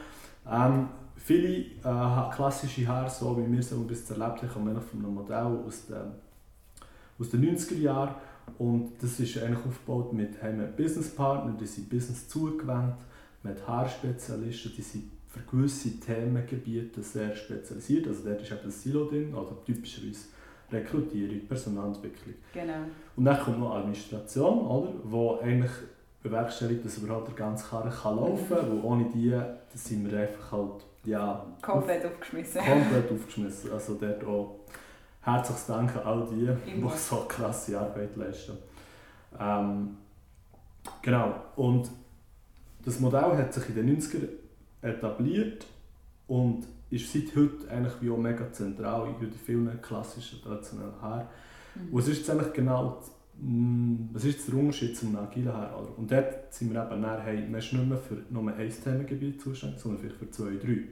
[0.49, 0.89] Ähm,
[1.29, 5.59] viele äh, klassische Haare, so wie wir sie bis erlebt haben, kommen von einem Modell
[5.63, 6.11] aus den,
[7.19, 8.15] aus den 90er Jahren.
[8.57, 12.95] Und das ist eigentlich aufgebaut mit wir Businesspartner, die sind Business zugewandt,
[13.43, 18.07] mit Haarspezialisten, die sind für gewisse Themengebiete sehr spezialisiert.
[18.07, 20.25] Also dort ist eben das Silo drin, oder typischerweise
[20.71, 22.33] Rekrutierung, Personalentwicklung.
[22.55, 22.85] Genau.
[23.15, 24.93] Und dann kommt noch Administration, oder?
[25.03, 25.71] Wo eigentlich
[26.23, 28.69] bewerkstelligt, dass überhaupt der ganze Karren kann laufen kann.
[28.69, 29.39] Weil ohne die
[29.75, 32.61] sind wir einfach halt, ja, Komplett aufgeschmissen.
[32.61, 33.71] komplett aufgeschmissen.
[33.71, 34.59] Also dort auch
[35.21, 36.91] herzliches Dank an all die, Immer.
[36.91, 38.57] die so krasse Arbeit leisten.
[39.39, 39.97] Ähm,
[41.01, 41.35] genau.
[41.55, 41.89] Und
[42.85, 44.27] das Modell hat sich in den 90er
[44.81, 45.65] etabliert
[46.27, 51.27] und ist seit heute eigentlich wie auch mega zentral in vielen klassischen traditionellen Haaren.
[51.75, 51.89] Mhm.
[51.91, 53.01] Was ist jetzt eigentlich genau
[54.13, 55.97] was ist der Unterschied zum agilen oder?
[55.97, 59.41] Und dort sind wir eben dann, hey, man ist nicht mehr für nur ein Themengebiet
[59.41, 60.83] zuständig, sondern vielleicht für zwei, drei.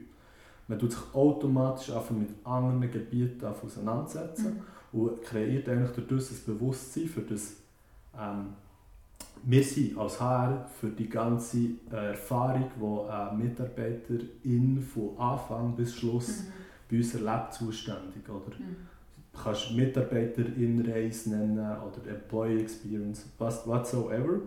[0.66, 5.00] Man tut sich automatisch einfach mit anderen Gebieten auseinandersetzen Mhm.
[5.00, 7.56] und kreiert eigentlich dadurch ein Bewusstsein für das
[8.18, 8.54] ähm,
[9.44, 11.58] wir sind als HR für die ganze
[11.92, 16.52] äh, Erfahrung, die eine Mitarbeiterin von Anfang bis Schluss Mhm.
[16.90, 18.28] bei uns erlebt, zuständig.
[18.28, 18.56] Oder?
[18.58, 18.76] Mhm.
[19.38, 24.40] Du kannst Mitarbeiterin-Reise nennen oder Employee Experience, was whatsoever.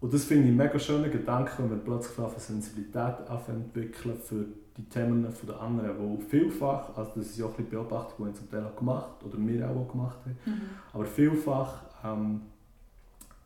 [0.00, 2.96] Und das finde ich einen mega schönen Gedanken, wenn wir plötzlich eine Sensibilität
[3.28, 4.44] anfangen zu entwickeln für
[4.76, 8.32] die Themen der anderen, wo vielfach, also das ist ja auch ein bisschen Beobachtung, die
[8.32, 10.60] ich zum Teil auch gemacht oder wir auch gemacht haben, Mhm.
[10.92, 12.42] aber vielfach ähm,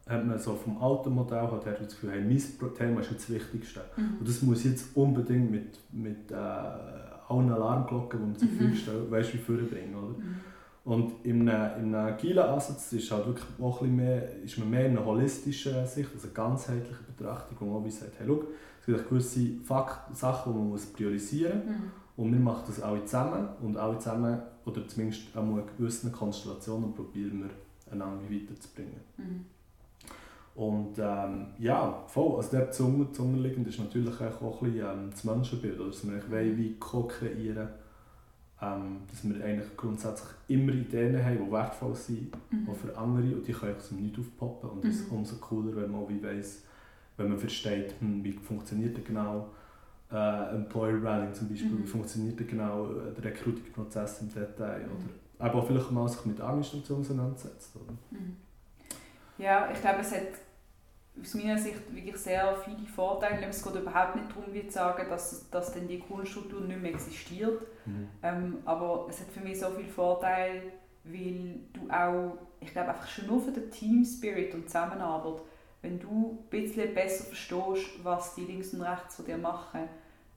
[0.08, 3.28] hat man so vom alten Modell hat er das Gefühl, hey, mein Thema ist jetzt
[3.28, 3.80] das Wichtigste.
[3.96, 4.16] Mhm.
[4.20, 8.68] Und das muss jetzt unbedingt mit, mit äh, allen Alarmglocken, die man sich Mhm.
[8.70, 10.18] vorstellt, weißt, wie vorbringen, oder?
[10.18, 10.34] Mhm.
[10.84, 14.86] Und im, in einem agilen Ansatz ist, halt wirklich auch ein mehr, ist man mehr
[14.86, 18.42] in einer holistischen Sicht, also eine ganzheitliche Betrachtung, wo man wie sagt, hey, schau,
[18.80, 21.82] es gibt gewisse Fakt Sachen, die man muss priorisieren muss Mhm.
[22.24, 26.94] und wir machen das alle zusammen und alle zusammen, oder zumindest auch in gewissen Konstellationen,
[26.94, 29.00] probieren wir einander weiterzubringen.
[29.18, 29.44] Mhm.
[30.58, 35.22] Und ähm, ja, voll, also der Zunge, Zungenliegend ist natürlich auch ein bisschen ähm, das
[35.22, 37.68] Menschenbild, oder dass wir wollen, wie co-kreieren
[38.60, 42.68] ähm, dass wir eigentlich grundsätzlich immer Ideen haben, die wertvoll sind, Mhm.
[42.68, 45.18] auch für andere und die können aus dem Nichts aufpoppen und das ist Mhm.
[45.18, 46.64] umso cooler, wenn man wie weiss,
[47.16, 49.50] wenn man versteht, hm, wie funktioniert denn genau
[50.10, 51.82] äh, Employer Branding zum Beispiel, Mhm.
[51.84, 56.24] wie funktioniert denn genau äh, der Recruiting-Prozess im Detail oder eben auch vielleicht mal sich
[56.26, 57.76] mit der Administration auseinandersetzt.
[57.76, 57.92] Oder?
[58.10, 58.34] Mhm.
[59.38, 60.22] Ja, ich glaube, es hat
[61.20, 63.46] aus meiner Sicht wirklich sehr viele Vorteile.
[63.46, 66.92] Es geht überhaupt nicht darum, wie zu sagen, dass, dass dann die Grundstruktur nicht mehr
[66.92, 67.62] existiert.
[68.22, 70.62] Ähm, aber es hat für mich so viele Vorteile,
[71.04, 75.40] weil du auch, ich glaube einfach schon nur für den Team Spirit und Zusammenarbeit,
[75.82, 79.88] wenn du ein bisschen besser verstehst, was die links und rechts von dir machen,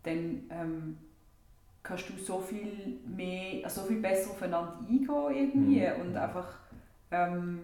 [0.03, 0.97] dann ähm,
[1.83, 6.01] kannst du so viel mehr, so viel besser aufeinander eingehen irgendwie Mhm.
[6.01, 6.47] und einfach
[7.11, 7.59] ähm,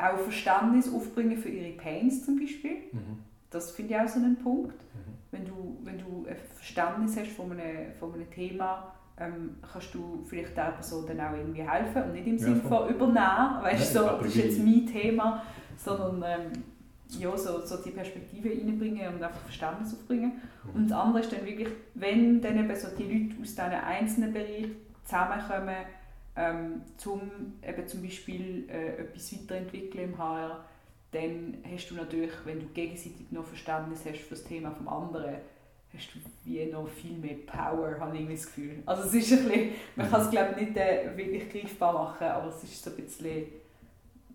[0.00, 2.76] auch Verständnis aufbringen für ihre Pains zum Beispiel.
[2.92, 3.18] Mhm.
[3.50, 5.12] Das finde ich auch so einen Punkt Mhm.
[5.32, 10.24] wenn du, wenn du ein Verständnis hast von einem, von einem Thema, ähm, kannst du
[10.26, 13.94] vielleicht der Person dann auch irgendwie helfen und nicht im Ja, Sinne von übernehmen, weißt,
[13.94, 15.42] Nein, so, das ist jetzt mein Thema,
[15.76, 16.62] sondern ähm,
[17.18, 20.32] ja, so, so die Perspektive reinbringen und einfach Verständnis aufbringen.
[20.64, 20.74] Mhm.
[20.74, 24.32] Und das andere ist dann wirklich, wenn dann eben so die Leute aus diesen einzelnen
[24.32, 25.76] Bereichen zusammenkommen,
[26.36, 27.20] ähm, um
[27.66, 30.64] eben zum Beispiel äh, etwas weiterentwickeln im HR,
[31.12, 35.36] dann hast du natürlich, wenn du gegenseitig noch Verständnis hast für das Thema vom anderen,
[35.92, 38.82] hast du wie noch viel mehr Power, habe ich das Gefühl.
[38.86, 40.30] Also es ist ein bisschen, man kann es mhm.
[40.30, 43.46] glaube nicht äh, wirklich greifbar machen, aber es ist so ein bisschen,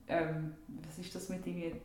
[0.10, 1.76] ähm, was ist das mit irgendwie,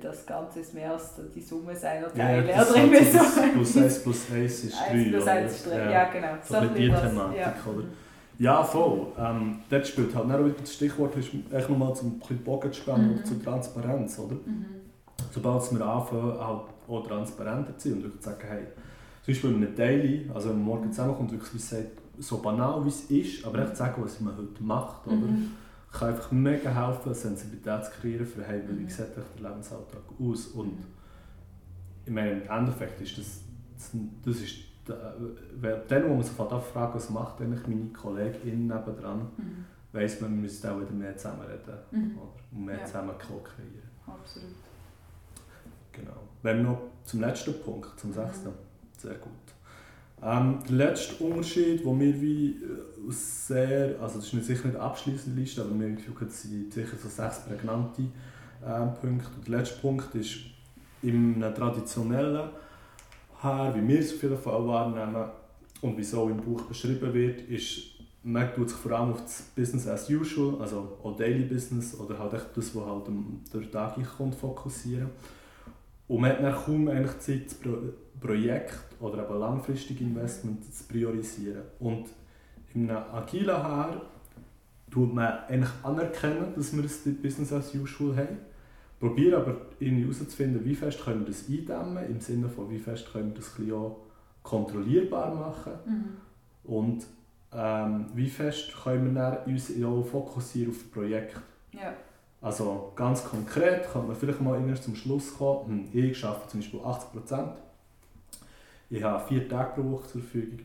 [0.00, 2.50] das Ganze ist mehr als die Summe seiner Teile.
[2.50, 3.18] Ja, das oder irgendwie so.
[3.52, 4.84] Plus 1 plus 1 ist 3.
[4.86, 6.36] 1 plus 1 ist 3, ja, ja genau.
[6.42, 7.54] So, Thematik, ja.
[7.66, 7.84] oder?
[8.38, 9.06] Ja, voll.
[9.18, 13.16] Ähm, dort spielt halt auch wieder das Stichwort, ist echt nochmal zum Bogen zu spannen,
[13.16, 13.24] mhm.
[13.24, 14.34] zur Transparenz, oder?
[14.34, 14.66] Mhm.
[15.30, 18.64] Sobald wir anfangen, halt auch transparenter zu sein und wirklich zu sagen, hey,
[19.22, 22.84] zum Beispiel in einem Daily, also wenn man morgen zusammenkommt, wirklich wie sagt, so banal
[22.84, 25.16] wie es ist, aber echt sagen, was man heute macht, oder?
[25.16, 25.52] Mhm.
[25.92, 28.88] Kann einfach mega helfen, Sensibilität zu kreieren für, hey, wie mhm.
[28.88, 30.48] sieht der Lebensalltag aus?
[30.48, 30.78] Und
[32.04, 33.40] ich meine, im Endeffekt ist das,
[33.76, 33.90] das,
[34.24, 39.64] das ist dann, wo man sich fragt, was macht eigentlich meine Kollegin nebendran, mhm.
[39.92, 42.18] weiss man, man müsste auch wieder mehr zusammenreden mhm.
[42.18, 42.84] oder, und mehr ja.
[42.84, 43.90] zusammen co-kreieren.
[44.06, 44.54] Absolut.
[45.92, 46.22] Genau.
[46.42, 48.14] Wenn wir noch zum letzten Punkt, zum mhm.
[48.14, 48.50] sechsten.
[48.98, 49.32] Sehr gut.
[50.22, 55.38] Ähm, der letzte Unterschied, wo wir wie äh, sehr, also das ist sicher nicht abschließende
[55.40, 55.96] Liste, aber wir
[56.28, 58.02] sind sicher so sechs prägnante
[58.64, 59.28] äh, Punkte.
[59.36, 60.38] Und der letzte Punkt ist
[61.02, 62.48] im traditionellen
[63.42, 65.24] her, wie wir es auf jeden Fall wahrnehmen
[65.82, 69.22] und wie es auch im Buch beschrieben wird, ist, man tut sich vor allem auf
[69.22, 73.06] das Business as usual, also auch Daily Business oder halt echt das, was halt
[73.52, 75.10] durch den Tag kommt, fokussieren.
[76.08, 77.72] Und man hat dann kaum eigentlich Zeit, das
[78.20, 81.62] Projekt oder eben langfristige Investment zu priorisieren.
[81.78, 82.06] Und
[82.74, 84.02] in einem agilen Her
[84.90, 88.38] tut man eigentlich anerkennen, dass wir das Business as usual haben
[88.98, 93.10] probiere aber irgendwie herauszufinden, wie fest können wir das eindämmen, im Sinne von wie fest
[93.12, 94.00] können wir das auch
[94.42, 96.16] kontrollierbar machen mhm.
[96.64, 97.06] und
[97.52, 101.36] ähm, wie fest können wir uns auch fokussieren auf das Projekt.
[101.72, 101.94] Ja.
[102.40, 106.80] Also ganz konkret kann man vielleicht mal zum Schluss kommen, hm, ich arbeite zum Beispiel
[106.80, 107.48] 80%,
[108.90, 110.60] ich habe vier Tage pro Woche zur Verfügung.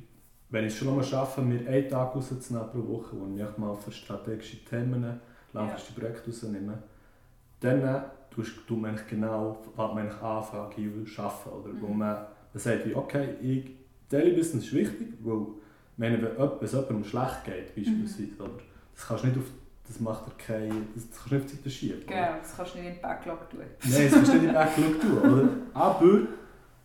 [0.50, 3.58] Wenn ich es schon mal schaffe, mir einen Tag rauszunehmen pro Woche, wo ich mich
[3.58, 5.20] mal für strategische Themen,
[5.54, 6.84] langfristige Projekte rausnehme,
[7.62, 11.50] dann tust du man genau, was man anfangen agil arbeiten.
[11.50, 11.74] Oder?
[11.74, 11.82] Mhm.
[11.82, 13.72] Wo man, sagt, wie, okay, ich,
[14.10, 15.48] Daily Business ist wichtig, weil
[15.98, 16.26] wenn,
[16.62, 18.42] es jemandem schlecht geht, beispielsweise, mhm.
[18.42, 18.64] oder,
[18.96, 19.44] das kannst nicht auf
[19.88, 22.02] das macht er keine, das, das kannst du nicht auf die Seite schieben.
[22.08, 23.60] Genau, das kannst du nicht in den Backlog tun.
[23.60, 25.18] Nein, das kannst du nicht in den Backlog tun.
[25.18, 25.50] Oder?
[25.74, 26.20] Aber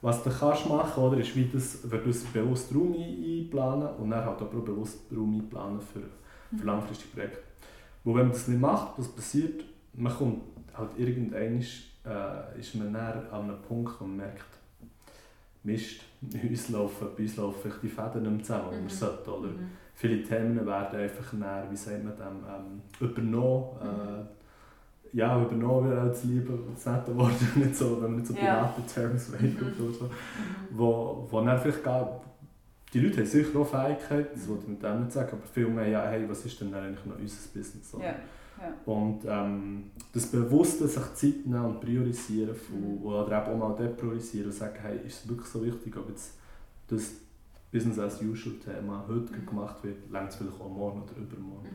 [0.03, 4.25] was du kannst machen oder, ist, wie das, wenn du bewusst Raum einplanen und dann
[4.25, 6.67] halt auch bewusst Raum einplanen für, für mhm.
[6.67, 7.39] langfristige Projekte.
[8.03, 10.43] Wo wenn man das nicht macht, was passiert, man kommt
[10.77, 11.61] halt irgendwann
[12.07, 14.45] äh, ist man näher an einem Punkt, wo man merkt,
[15.63, 18.89] Mist, bei uns laufen, bei uns laufen die Fäden nicht mehr zusammen, mhm.
[18.89, 19.49] wir sollten, oder?
[19.49, 19.71] Mhm.
[19.95, 23.65] Viele Themen werden einfach näher, wie sagt man dem, ähm, übernommen.
[23.83, 23.89] Mhm.
[23.89, 28.27] Äh, ja, übernommen wäre auch das Liebe, das nette Wort, nicht so, wenn man nicht
[28.27, 28.65] so ja.
[28.65, 29.57] private Terms mhm.
[29.59, 30.05] oder so.
[30.05, 30.11] Mhm.
[30.71, 32.21] Wo, wo dann vielleicht gar,
[32.93, 35.69] die Leute haben sicher auch Fähigkeiten, das wollte ich mit dem nicht sagen, aber viel
[35.69, 37.91] mehr, ja, hey, was ist denn eigentlich noch unser Business?
[37.91, 38.01] So.
[38.01, 38.15] Ja.
[38.85, 43.03] Und ähm, das Bewusste, sich Zeit nehmen und priorisieren von, mhm.
[43.03, 46.35] oder eben auch mal depriorisieren und sagen, hey, ist es wirklich so wichtig, ob jetzt
[46.89, 47.13] das
[47.71, 49.47] Business as usual Thema heute mhm.
[49.47, 51.69] gemacht wird, längt es vielleicht auch morgen oder übermorgen.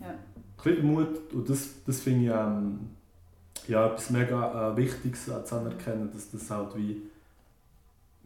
[0.00, 0.04] Mhm.
[0.04, 0.10] Ja.
[0.10, 0.18] Ein
[0.64, 2.78] bisschen Mut und das, das finde ich ähm,
[3.68, 7.02] ja, etwas mega äh, Wichtiges äh, zu anerkennen, dass das halt wie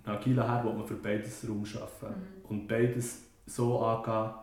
[0.04, 2.48] ein agiler Herr, wo man für beides Raum schaffen mhm.
[2.48, 4.34] und beides so angehen,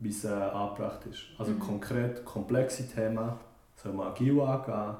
[0.00, 1.24] wie es äh, angebracht ist.
[1.38, 1.60] Also mhm.
[1.60, 3.32] konkret komplexe Themen
[3.76, 4.96] soll man agil angehen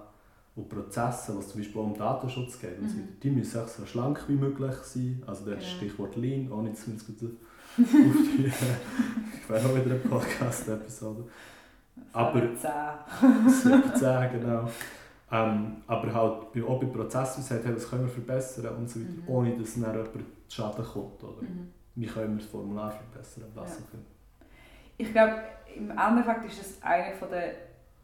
[0.57, 3.09] und Prozesse, was zum Beispiel um Datenschutz geht, mhm.
[3.23, 5.23] die müssen auch so schlank wie möglich sein.
[5.27, 5.77] Also das genau.
[5.77, 7.37] Stichwort Lean, ohne zu aufführen.
[7.77, 11.25] ich wäre auch wieder eine Podcast-Episode.
[12.13, 13.95] Aber 10.
[13.95, 14.69] 10, genau.
[15.31, 19.11] Ähm, aber halt auch bei Prozessen sagt, hey, was können wir verbessern und so weiter,
[19.11, 19.29] mhm.
[19.29, 20.09] ohne dass dann jemand
[20.49, 21.23] Schaden kommt.
[21.23, 21.43] Oder?
[21.43, 21.69] Mhm.
[21.95, 23.99] Wie können wir das Formular verbessern, was ja.
[24.99, 25.43] Ich glaube,
[25.75, 27.55] im Endeffekt ist es einer der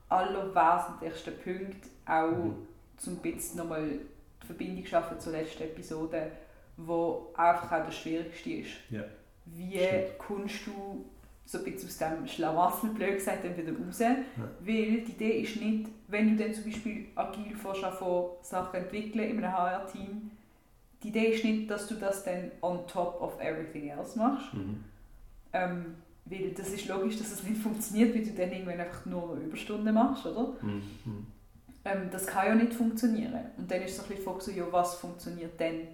[0.08, 2.66] allerwesentlichsten Punkte, auch mhm.
[2.96, 3.98] zum bisschen nochmal
[4.42, 6.30] die Verbindung schaffen zur letzten Episode,
[6.76, 8.70] wo einfach auch das Schwierigste ist.
[8.90, 9.02] Ja.
[9.46, 10.18] Wie Stimmt.
[10.18, 11.04] kommst du
[11.46, 13.98] so ein bisschen aus dem Schlamassel, blöd gesagt, dann wieder raus?
[13.98, 14.16] Ja.
[14.60, 17.74] Weil die Idee ist nicht, wenn du dann zum Beispiel agil von
[18.40, 20.30] Sachen entwickeln in einem HR-Team,
[21.02, 24.54] die Idee ist nicht, dass du das dann on top of everything else machst.
[24.54, 24.84] Mhm.
[25.52, 25.94] Ähm,
[26.26, 29.94] weil das ist logisch, dass es nicht funktioniert, weil du dann irgendwann einfach nur Überstunden
[29.94, 30.54] machst, oder?
[30.62, 31.26] Mhm.
[31.84, 33.34] Ähm, das kann ja nicht funktionieren.
[33.58, 35.88] Und dann ist so ein bisschen die Frage, so, ja, was funktioniert denn?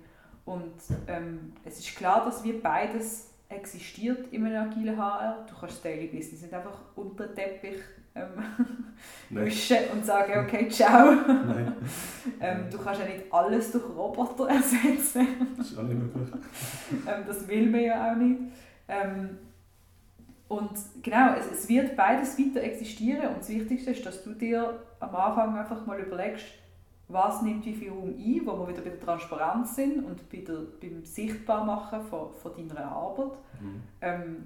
[0.45, 0.75] Und
[1.09, 5.45] ähm, es ist klar, dass wir beides existiert in einem agilen HR.
[5.49, 7.81] Du kannst das Daily Business nicht einfach unter den Teppich
[8.15, 8.29] ähm,
[9.45, 11.13] wischen und sagen, okay, ciao.
[12.39, 15.27] Ähm, du kannst ja nicht alles durch Roboter ersetzen.
[15.57, 16.29] das ist auch nicht möglich.
[17.07, 18.41] ähm, das will man ja auch nicht.
[20.51, 20.71] Und
[21.03, 25.15] genau, es, es wird beides weiter existieren und das Wichtigste ist, dass du dir am
[25.15, 26.45] Anfang einfach mal überlegst,
[27.07, 30.39] was nimmt wie viel Raum ein, wo wir wieder bei der Transparenz sind und bei
[30.39, 33.33] der, beim Sichtbarmachen von, von deiner Arbeit.
[33.61, 33.83] Mhm.
[34.01, 34.37] Ähm,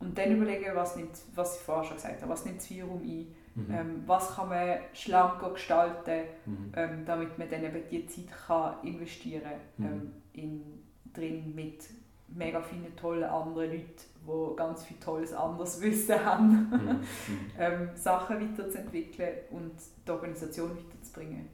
[0.00, 3.00] und dann überlegen, was, nimmt, was ich vorher schon gesagt habe, was nimmt viel Raum
[3.02, 3.74] ein, Mhm.
[3.74, 6.72] ähm, was kann man schlanker gestalten, Mhm.
[6.76, 9.42] ähm, damit man dann eben die Zeit kann investieren
[9.78, 9.92] kann Mhm.
[9.92, 10.62] ähm, in,
[11.12, 11.82] drin mit
[12.28, 16.78] mega vielen tollen anderen Leuten, die ganz viel tolles anderes Wissen haben, Mhm.
[16.88, 17.00] Mhm.
[17.58, 19.72] ähm, Sachen weiterzuentwickeln und
[20.06, 21.48] die Organisation weiterzubringen.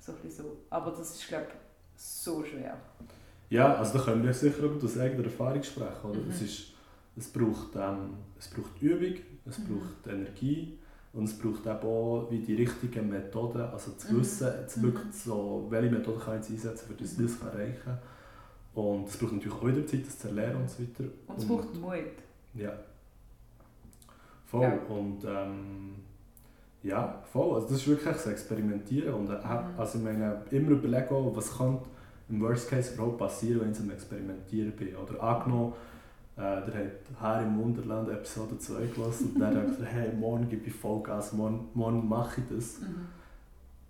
[0.00, 0.56] So ein so.
[0.70, 1.54] Aber das ist, glaube ich,
[2.02, 2.76] so schwer.
[3.50, 6.04] Ja, also da können wir sicher auch aus eigener Erfahrung sprechen.
[6.10, 6.20] Oder?
[6.20, 6.30] Mhm.
[6.30, 6.72] Es, ist,
[7.16, 9.14] es, braucht, ähm, es braucht Übung,
[9.46, 9.64] es Mhm.
[9.64, 10.78] braucht Energie
[11.14, 14.20] und es braucht eben auch wie die richtigen Methoden, also zu Mhm.
[14.20, 14.82] wissen, jetzt Mhm.
[14.82, 17.22] wirklich so, welche Methode kann ich jetzt einsetzen, für das Mhm.
[17.22, 17.98] das erreichen kann.
[18.78, 21.10] Und es braucht natürlich auch wieder Zeit, das zu erlernen und so weiter.
[21.26, 21.92] Und es braucht Mut.
[22.54, 22.72] Ja.
[24.46, 24.62] Voll.
[24.62, 24.78] Ja.
[24.88, 25.94] Und ähm,
[26.82, 27.54] ja, voll.
[27.56, 29.14] Also das ist wirklich das Experimentieren.
[29.14, 29.78] Und, äh, Mhm.
[29.78, 31.84] also ich meine, immer überlegen, auch, was könnte
[32.28, 34.94] im Worst Case überhaupt passieren, wenn ich am Experimentieren bin.
[34.96, 35.72] Oder angenommen,
[36.36, 36.84] äh, der hat
[37.20, 40.72] Herr im Wunderland Episode 2 gelassen und dann hat er gesagt, hey, morgen gebe ich
[40.74, 42.80] Vollgas, morgen, morgen mache ich das.
[42.80, 43.06] Mhm.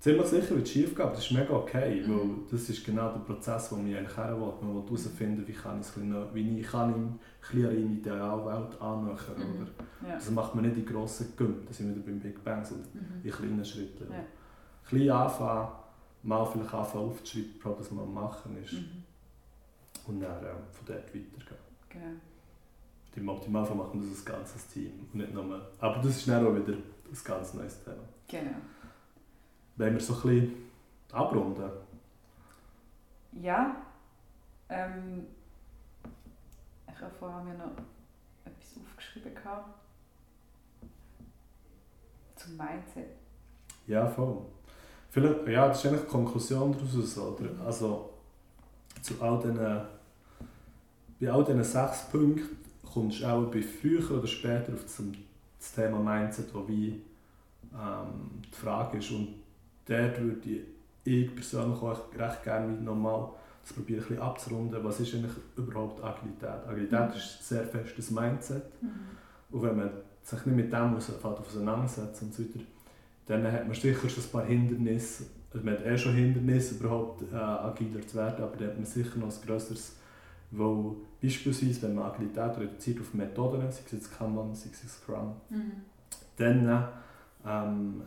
[0.00, 2.10] Ziemlich sicher wird es schief gehen, aber das ist mega okay, Mhm.
[2.20, 4.52] weil das ist genau der Prozess, den wir eigentlich her will.
[4.62, 7.18] Man will herausfinden, wie, kann ich wie ich kann ihm
[7.52, 9.16] ein Idealwelt annähern.
[9.36, 9.62] Mhm.
[9.62, 10.08] Oder?
[10.08, 10.14] Ja.
[10.14, 13.24] Das macht man nicht in grossen Gümpen, da sind wieder beim Big Bang, sondern Mhm.
[13.26, 14.06] in kleinen Schritten.
[14.12, 14.24] Ja.
[14.88, 15.68] Klein anfangen,
[16.22, 19.02] mal vielleicht anfangen aufzuschreiben, was man machen ist Mhm.
[20.06, 21.58] und dann ähm, von dort weitergehen.
[21.88, 22.04] Genau.
[23.16, 25.42] Im Optimalfall machen wir das als ganzes Team und nicht nur...
[25.80, 27.96] Aber das ist dann auch wieder ein ganz neues Thema.
[28.28, 28.56] genau.
[29.78, 30.54] Wenn wir so ein bisschen
[31.12, 31.70] abrunden.
[33.40, 33.76] Ja.
[34.68, 35.26] Ähm,
[36.92, 37.72] ich habe vorher mir noch
[38.44, 39.34] etwas aufgeschrieben.
[39.34, 39.78] Gehabt.
[42.34, 43.16] Zum Mindset.
[43.86, 44.42] Ja, voll.
[45.10, 47.18] Vielleicht, ja, das ist eigentlich die Konklusion daraus.
[47.18, 47.50] Oder?
[47.50, 47.60] Mhm.
[47.62, 48.10] Also,
[49.00, 49.56] zu all diesen,
[51.20, 52.58] bei all diesen sechs Punkten
[52.92, 55.02] kommst du auch bei früher oder später auf das,
[55.58, 57.00] das Thema Mindset, wo wie
[57.72, 59.10] ähm, die Frage ist.
[59.10, 59.34] Und
[59.88, 60.60] dort würde
[61.04, 63.30] ich persönlich auch recht gerne nochmal
[63.62, 64.84] das probieren, ein bisschen abzurunden.
[64.84, 66.66] Was ist eigentlich überhaupt Agilität?
[66.66, 67.16] Agilität Mhm.
[67.16, 68.64] ist sehr fest das Mindset.
[68.82, 68.90] Mhm.
[69.50, 69.90] Und wenn man
[70.22, 72.60] sich nicht mit dem auseinandersetzt und so weiter,
[73.26, 75.24] dann hat man sicher schon ein paar Hindernisse.
[75.52, 78.84] Also man hat eh schon Hindernisse, überhaupt äh, agiler zu werden, aber dann hat man
[78.86, 79.96] sicher noch ein grösseres.
[80.50, 85.02] Weil beispielsweise, wenn man Agilität reduziert auf Methoden, sei es jetzt Kanban, sei es jetzt
[85.02, 85.72] Scrum, Mhm.
[86.36, 86.88] dann
[87.46, 88.02] ähm,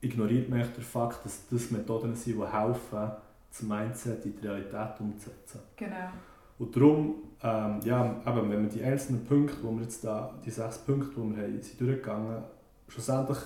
[0.00, 3.10] ignoriert man den Fakt, dass das Methoden sind, die helfen,
[3.50, 5.60] das Mindset in die Realität umzusetzen.
[5.76, 6.10] Genau.
[6.58, 10.50] Und darum, ähm, ja, eben, wenn wir die einzelnen Punkte, wo wir jetzt da, die
[10.50, 12.42] sechs Punkte, die wir haben, sind durchgegangen,
[12.88, 13.38] schlussendlich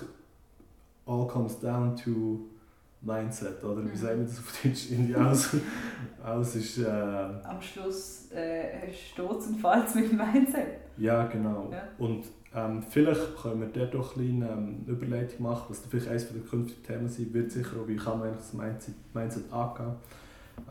[1.05, 2.39] all comes down to
[3.01, 3.83] Mindset, oder?
[3.83, 3.95] Wie Mhm.
[3.95, 4.91] sagen wir das auf Deutsch?
[4.91, 5.55] Irgendwie alles,
[6.23, 6.87] alles ist, äh,
[7.43, 8.97] Am Schluss äh, es
[9.45, 10.67] und es mit dem Mindset.
[10.97, 11.69] ja genau.
[11.71, 11.83] Ja.
[11.97, 12.23] Und
[12.55, 16.41] ähm, vielleicht können wir dort doch eine kleine ähm, Überleitung machen, was vielleicht eines der
[16.41, 19.95] künftigen Themen sein wird, sicher auch, wie kann man eigentlich das Mindset, Mindset angehen.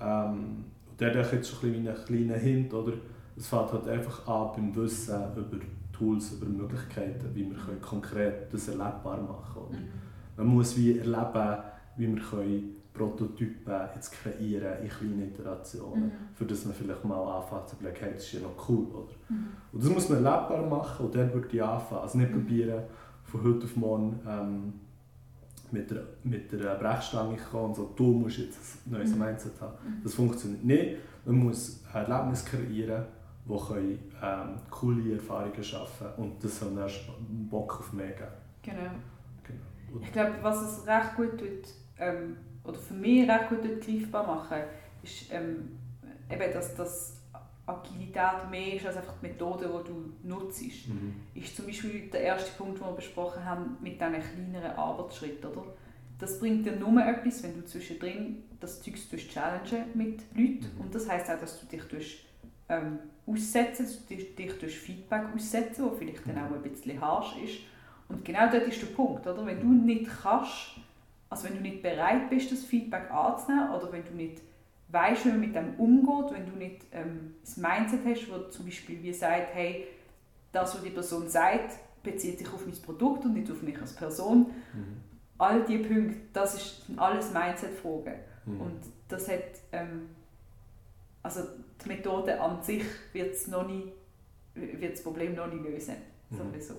[0.01, 0.65] Ähm,
[0.99, 2.93] und ich jetzt schon ein kleinen Hint, oder?
[3.37, 5.57] Es fängt halt einfach an beim Wissen über
[5.93, 9.83] Tools, über Möglichkeiten, wie wir können konkret das erlebbar machen können.
[9.83, 9.89] Mhm.
[10.37, 11.59] Man muss wie erleben,
[11.97, 16.13] wie wir können Prototypen jetzt kreieren in kleinen Iterationen, Mhm.
[16.35, 19.13] für das man vielleicht mal anfängt zu überlegen, hey, das ist ja noch cool, oder?
[19.29, 19.47] Mhm.
[19.73, 22.03] Und das muss man erlebbar machen und dann würde ich anfangen.
[22.03, 22.35] Also nicht Mhm.
[22.35, 22.83] probieren,
[23.25, 24.73] von heute auf morgen ähm,
[25.71, 29.19] mit, der, mit der Brechstange zu kommen und so, du musst jetzt ein neues Mhm.
[29.21, 29.73] Mindset haben.
[29.87, 30.03] Mhm.
[30.03, 30.97] Das funktioniert nicht.
[31.25, 33.05] Man muss ein Erlebnis kreieren,
[33.47, 36.91] wo können, ähm, coole Erfahrungen schaffen und das soll dann
[37.49, 38.29] Bock auf mehr geben.
[38.63, 38.91] Genau.
[39.45, 40.01] Genau.
[40.05, 41.69] Ich glaube, was es recht gut tut,
[41.99, 44.59] ähm, oder für mich recht gut tut, greifbar machen,
[45.03, 45.79] ist ähm,
[46.31, 47.23] eben, dass das
[47.67, 50.63] Agilität mehr ist als einfach die Methode, die du nutzt.
[50.89, 51.15] Mhm.
[51.35, 55.51] Ist zum Beispiel der erste Punkt, den wir besprochen haben, mit diesen kleineren Arbeitsschritten.
[55.51, 55.65] Oder?
[56.19, 60.71] Das bringt dir nur etwas, wenn du zwischendrin das Zeug challengen mit Leuten.
[60.75, 60.81] Mhm.
[60.81, 62.27] Und das heisst auch, dass du dich durch,
[62.69, 67.01] ähm, aussetzen, dass du dich, dich durch Feedback aussetzen, wo vielleicht dann auch ein bisschen
[67.01, 67.61] harsch ist.
[68.09, 69.47] Und genau dort ist der Punkt, oder?
[69.47, 70.77] Wenn du nicht kannst,
[71.33, 74.43] also wenn du nicht bereit bist, das Feedback anzunehmen, oder wenn du nicht
[74.89, 78.67] weißt, wie man mit dem umgeht, wenn du nicht ähm, das Mindset hast, wo zum
[78.67, 79.87] Beispiel wie sagt, hey,
[80.53, 81.73] das, was die Person sagt,
[82.03, 84.51] bezieht sich auf mein Produkt und nicht auf mich als Person.
[84.75, 84.97] Mhm.
[85.39, 88.17] All diese Punkte, das ist, sind alles Mindset-Fragen.
[88.45, 88.61] Mhm.
[88.61, 90.11] Und das hat, ähm,
[91.23, 91.41] also
[91.83, 93.91] die Methode an sich wird noch nie,
[94.55, 95.97] wird das Problem noch nicht lösen,
[96.29, 96.37] Mhm.
[96.37, 96.75] sowieso.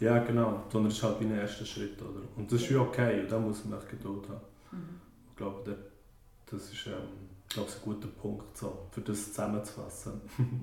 [0.00, 0.64] Ja, genau.
[0.70, 2.20] Sondern es ist halt wie ein erster Schritt, oder?
[2.36, 4.40] Und das ist ja okay, und da muss man echt Geduld haben.
[4.72, 5.00] Mhm.
[5.30, 5.76] Ich glaube, der-
[6.50, 6.92] das ist ähm,
[7.48, 10.20] ich glaube, ein guter Punkt, so, für das zusammenzufassen.
[10.38, 10.60] Mhm.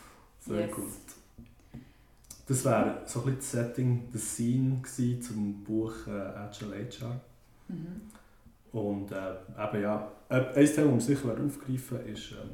[0.40, 0.74] Sehr Yes.
[0.74, 0.84] gut.
[2.46, 7.20] Das wäre so ein bisschen das Setting, das Scene gewesen zum Buch äh, Agile HR.
[7.68, 8.00] Mhm.
[8.72, 12.50] Und äh, eben ja, äh, ein Thema, das sicher aufgreifen ist ähm,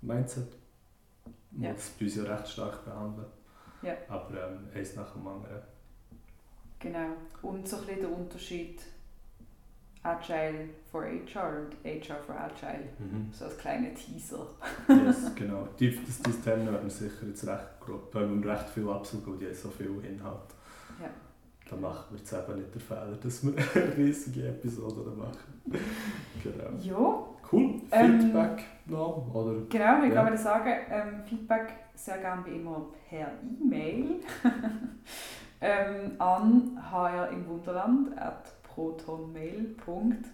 [0.00, 0.48] Mindset.
[1.58, 1.72] Ja.
[1.72, 3.26] Das bei uns ja recht stark behandelt.
[3.82, 3.94] Ja.
[4.08, 5.60] Aber ähm, eins nach dem anderen.
[6.84, 7.08] Genau.
[7.42, 8.80] Und so ein bisschen der Unterschied
[10.02, 12.84] Agile for HR und HR for Agile.
[12.98, 13.30] Mhm.
[13.32, 14.46] So als kleiner Teaser.
[14.88, 15.66] yes, genau.
[15.80, 19.38] Die, das, Themen werden wir sicher jetzt recht grob, weil wir recht viel absuchen und
[19.40, 20.50] die haben so viel Inhalt.
[21.00, 21.08] Ja.
[21.70, 25.62] Dann machen wir jetzt eben nicht den Fehler, dass wir eine riesige Episode machen.
[26.42, 26.70] Genau.
[26.80, 27.80] Ja, Cool.
[27.92, 29.34] Ähm, Feedback noch?
[29.34, 29.60] Oder?
[29.68, 30.02] genau.
[30.04, 30.24] Ich Ja.
[30.24, 34.16] kann sagen, ähm, Feedback sehr gerne wie immer per E-Mail
[35.64, 40.24] ähm, an hr im Wunderland at protonmail.ch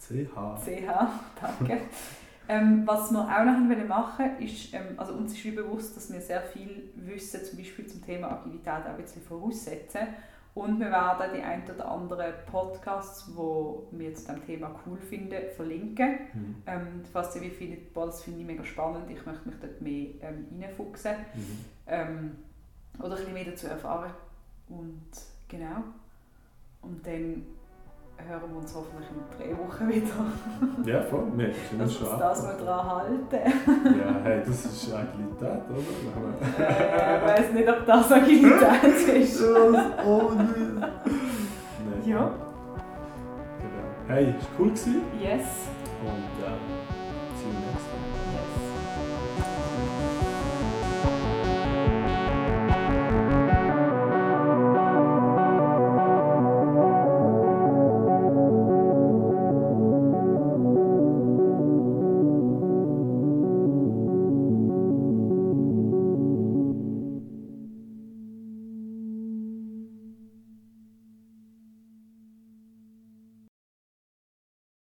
[0.00, 1.08] CH.
[1.40, 1.80] danke.
[2.48, 6.12] ähm, was wir auch noch wollen machen ist, ähm, also uns ist wie bewusst, dass
[6.12, 10.00] wir sehr viel wissen, zum Beispiel zum Thema Agilität auch ein bisschen voraussetzen.
[10.52, 13.32] Und wir werden die ein oder anderen Podcasts, die
[13.98, 16.18] wir zu diesem Thema cool finden, verlinken.
[16.34, 16.62] Mhm.
[16.66, 19.80] Ähm, falls ihr wie findet, boah, das finde ich mega spannend, ich möchte mich dort
[19.80, 21.58] mehr ähm, reinfuchsen Mhm.
[21.86, 22.36] ähm,
[22.98, 24.10] oder ein bisschen mehr dazu erfahren.
[24.70, 25.00] Und
[25.48, 25.82] genau.
[26.82, 27.42] Und dann
[28.16, 30.90] hören wir uns hoffentlich in drei Wochen wieder.
[30.92, 31.26] Ja, voll.
[31.36, 33.36] Wir sind Dass schon uns das mal dran halten.
[33.98, 36.58] Ja, hey, das ist Agilität, oder?
[36.58, 39.42] äh, ich weiss nicht, ob das Agilität ist.
[39.42, 40.84] oh nein.
[42.04, 42.10] Nee.
[42.10, 42.30] Ja.
[43.58, 43.88] Genau.
[44.08, 45.46] Hey, es war cool gewesen Yes.
[46.02, 46.39] und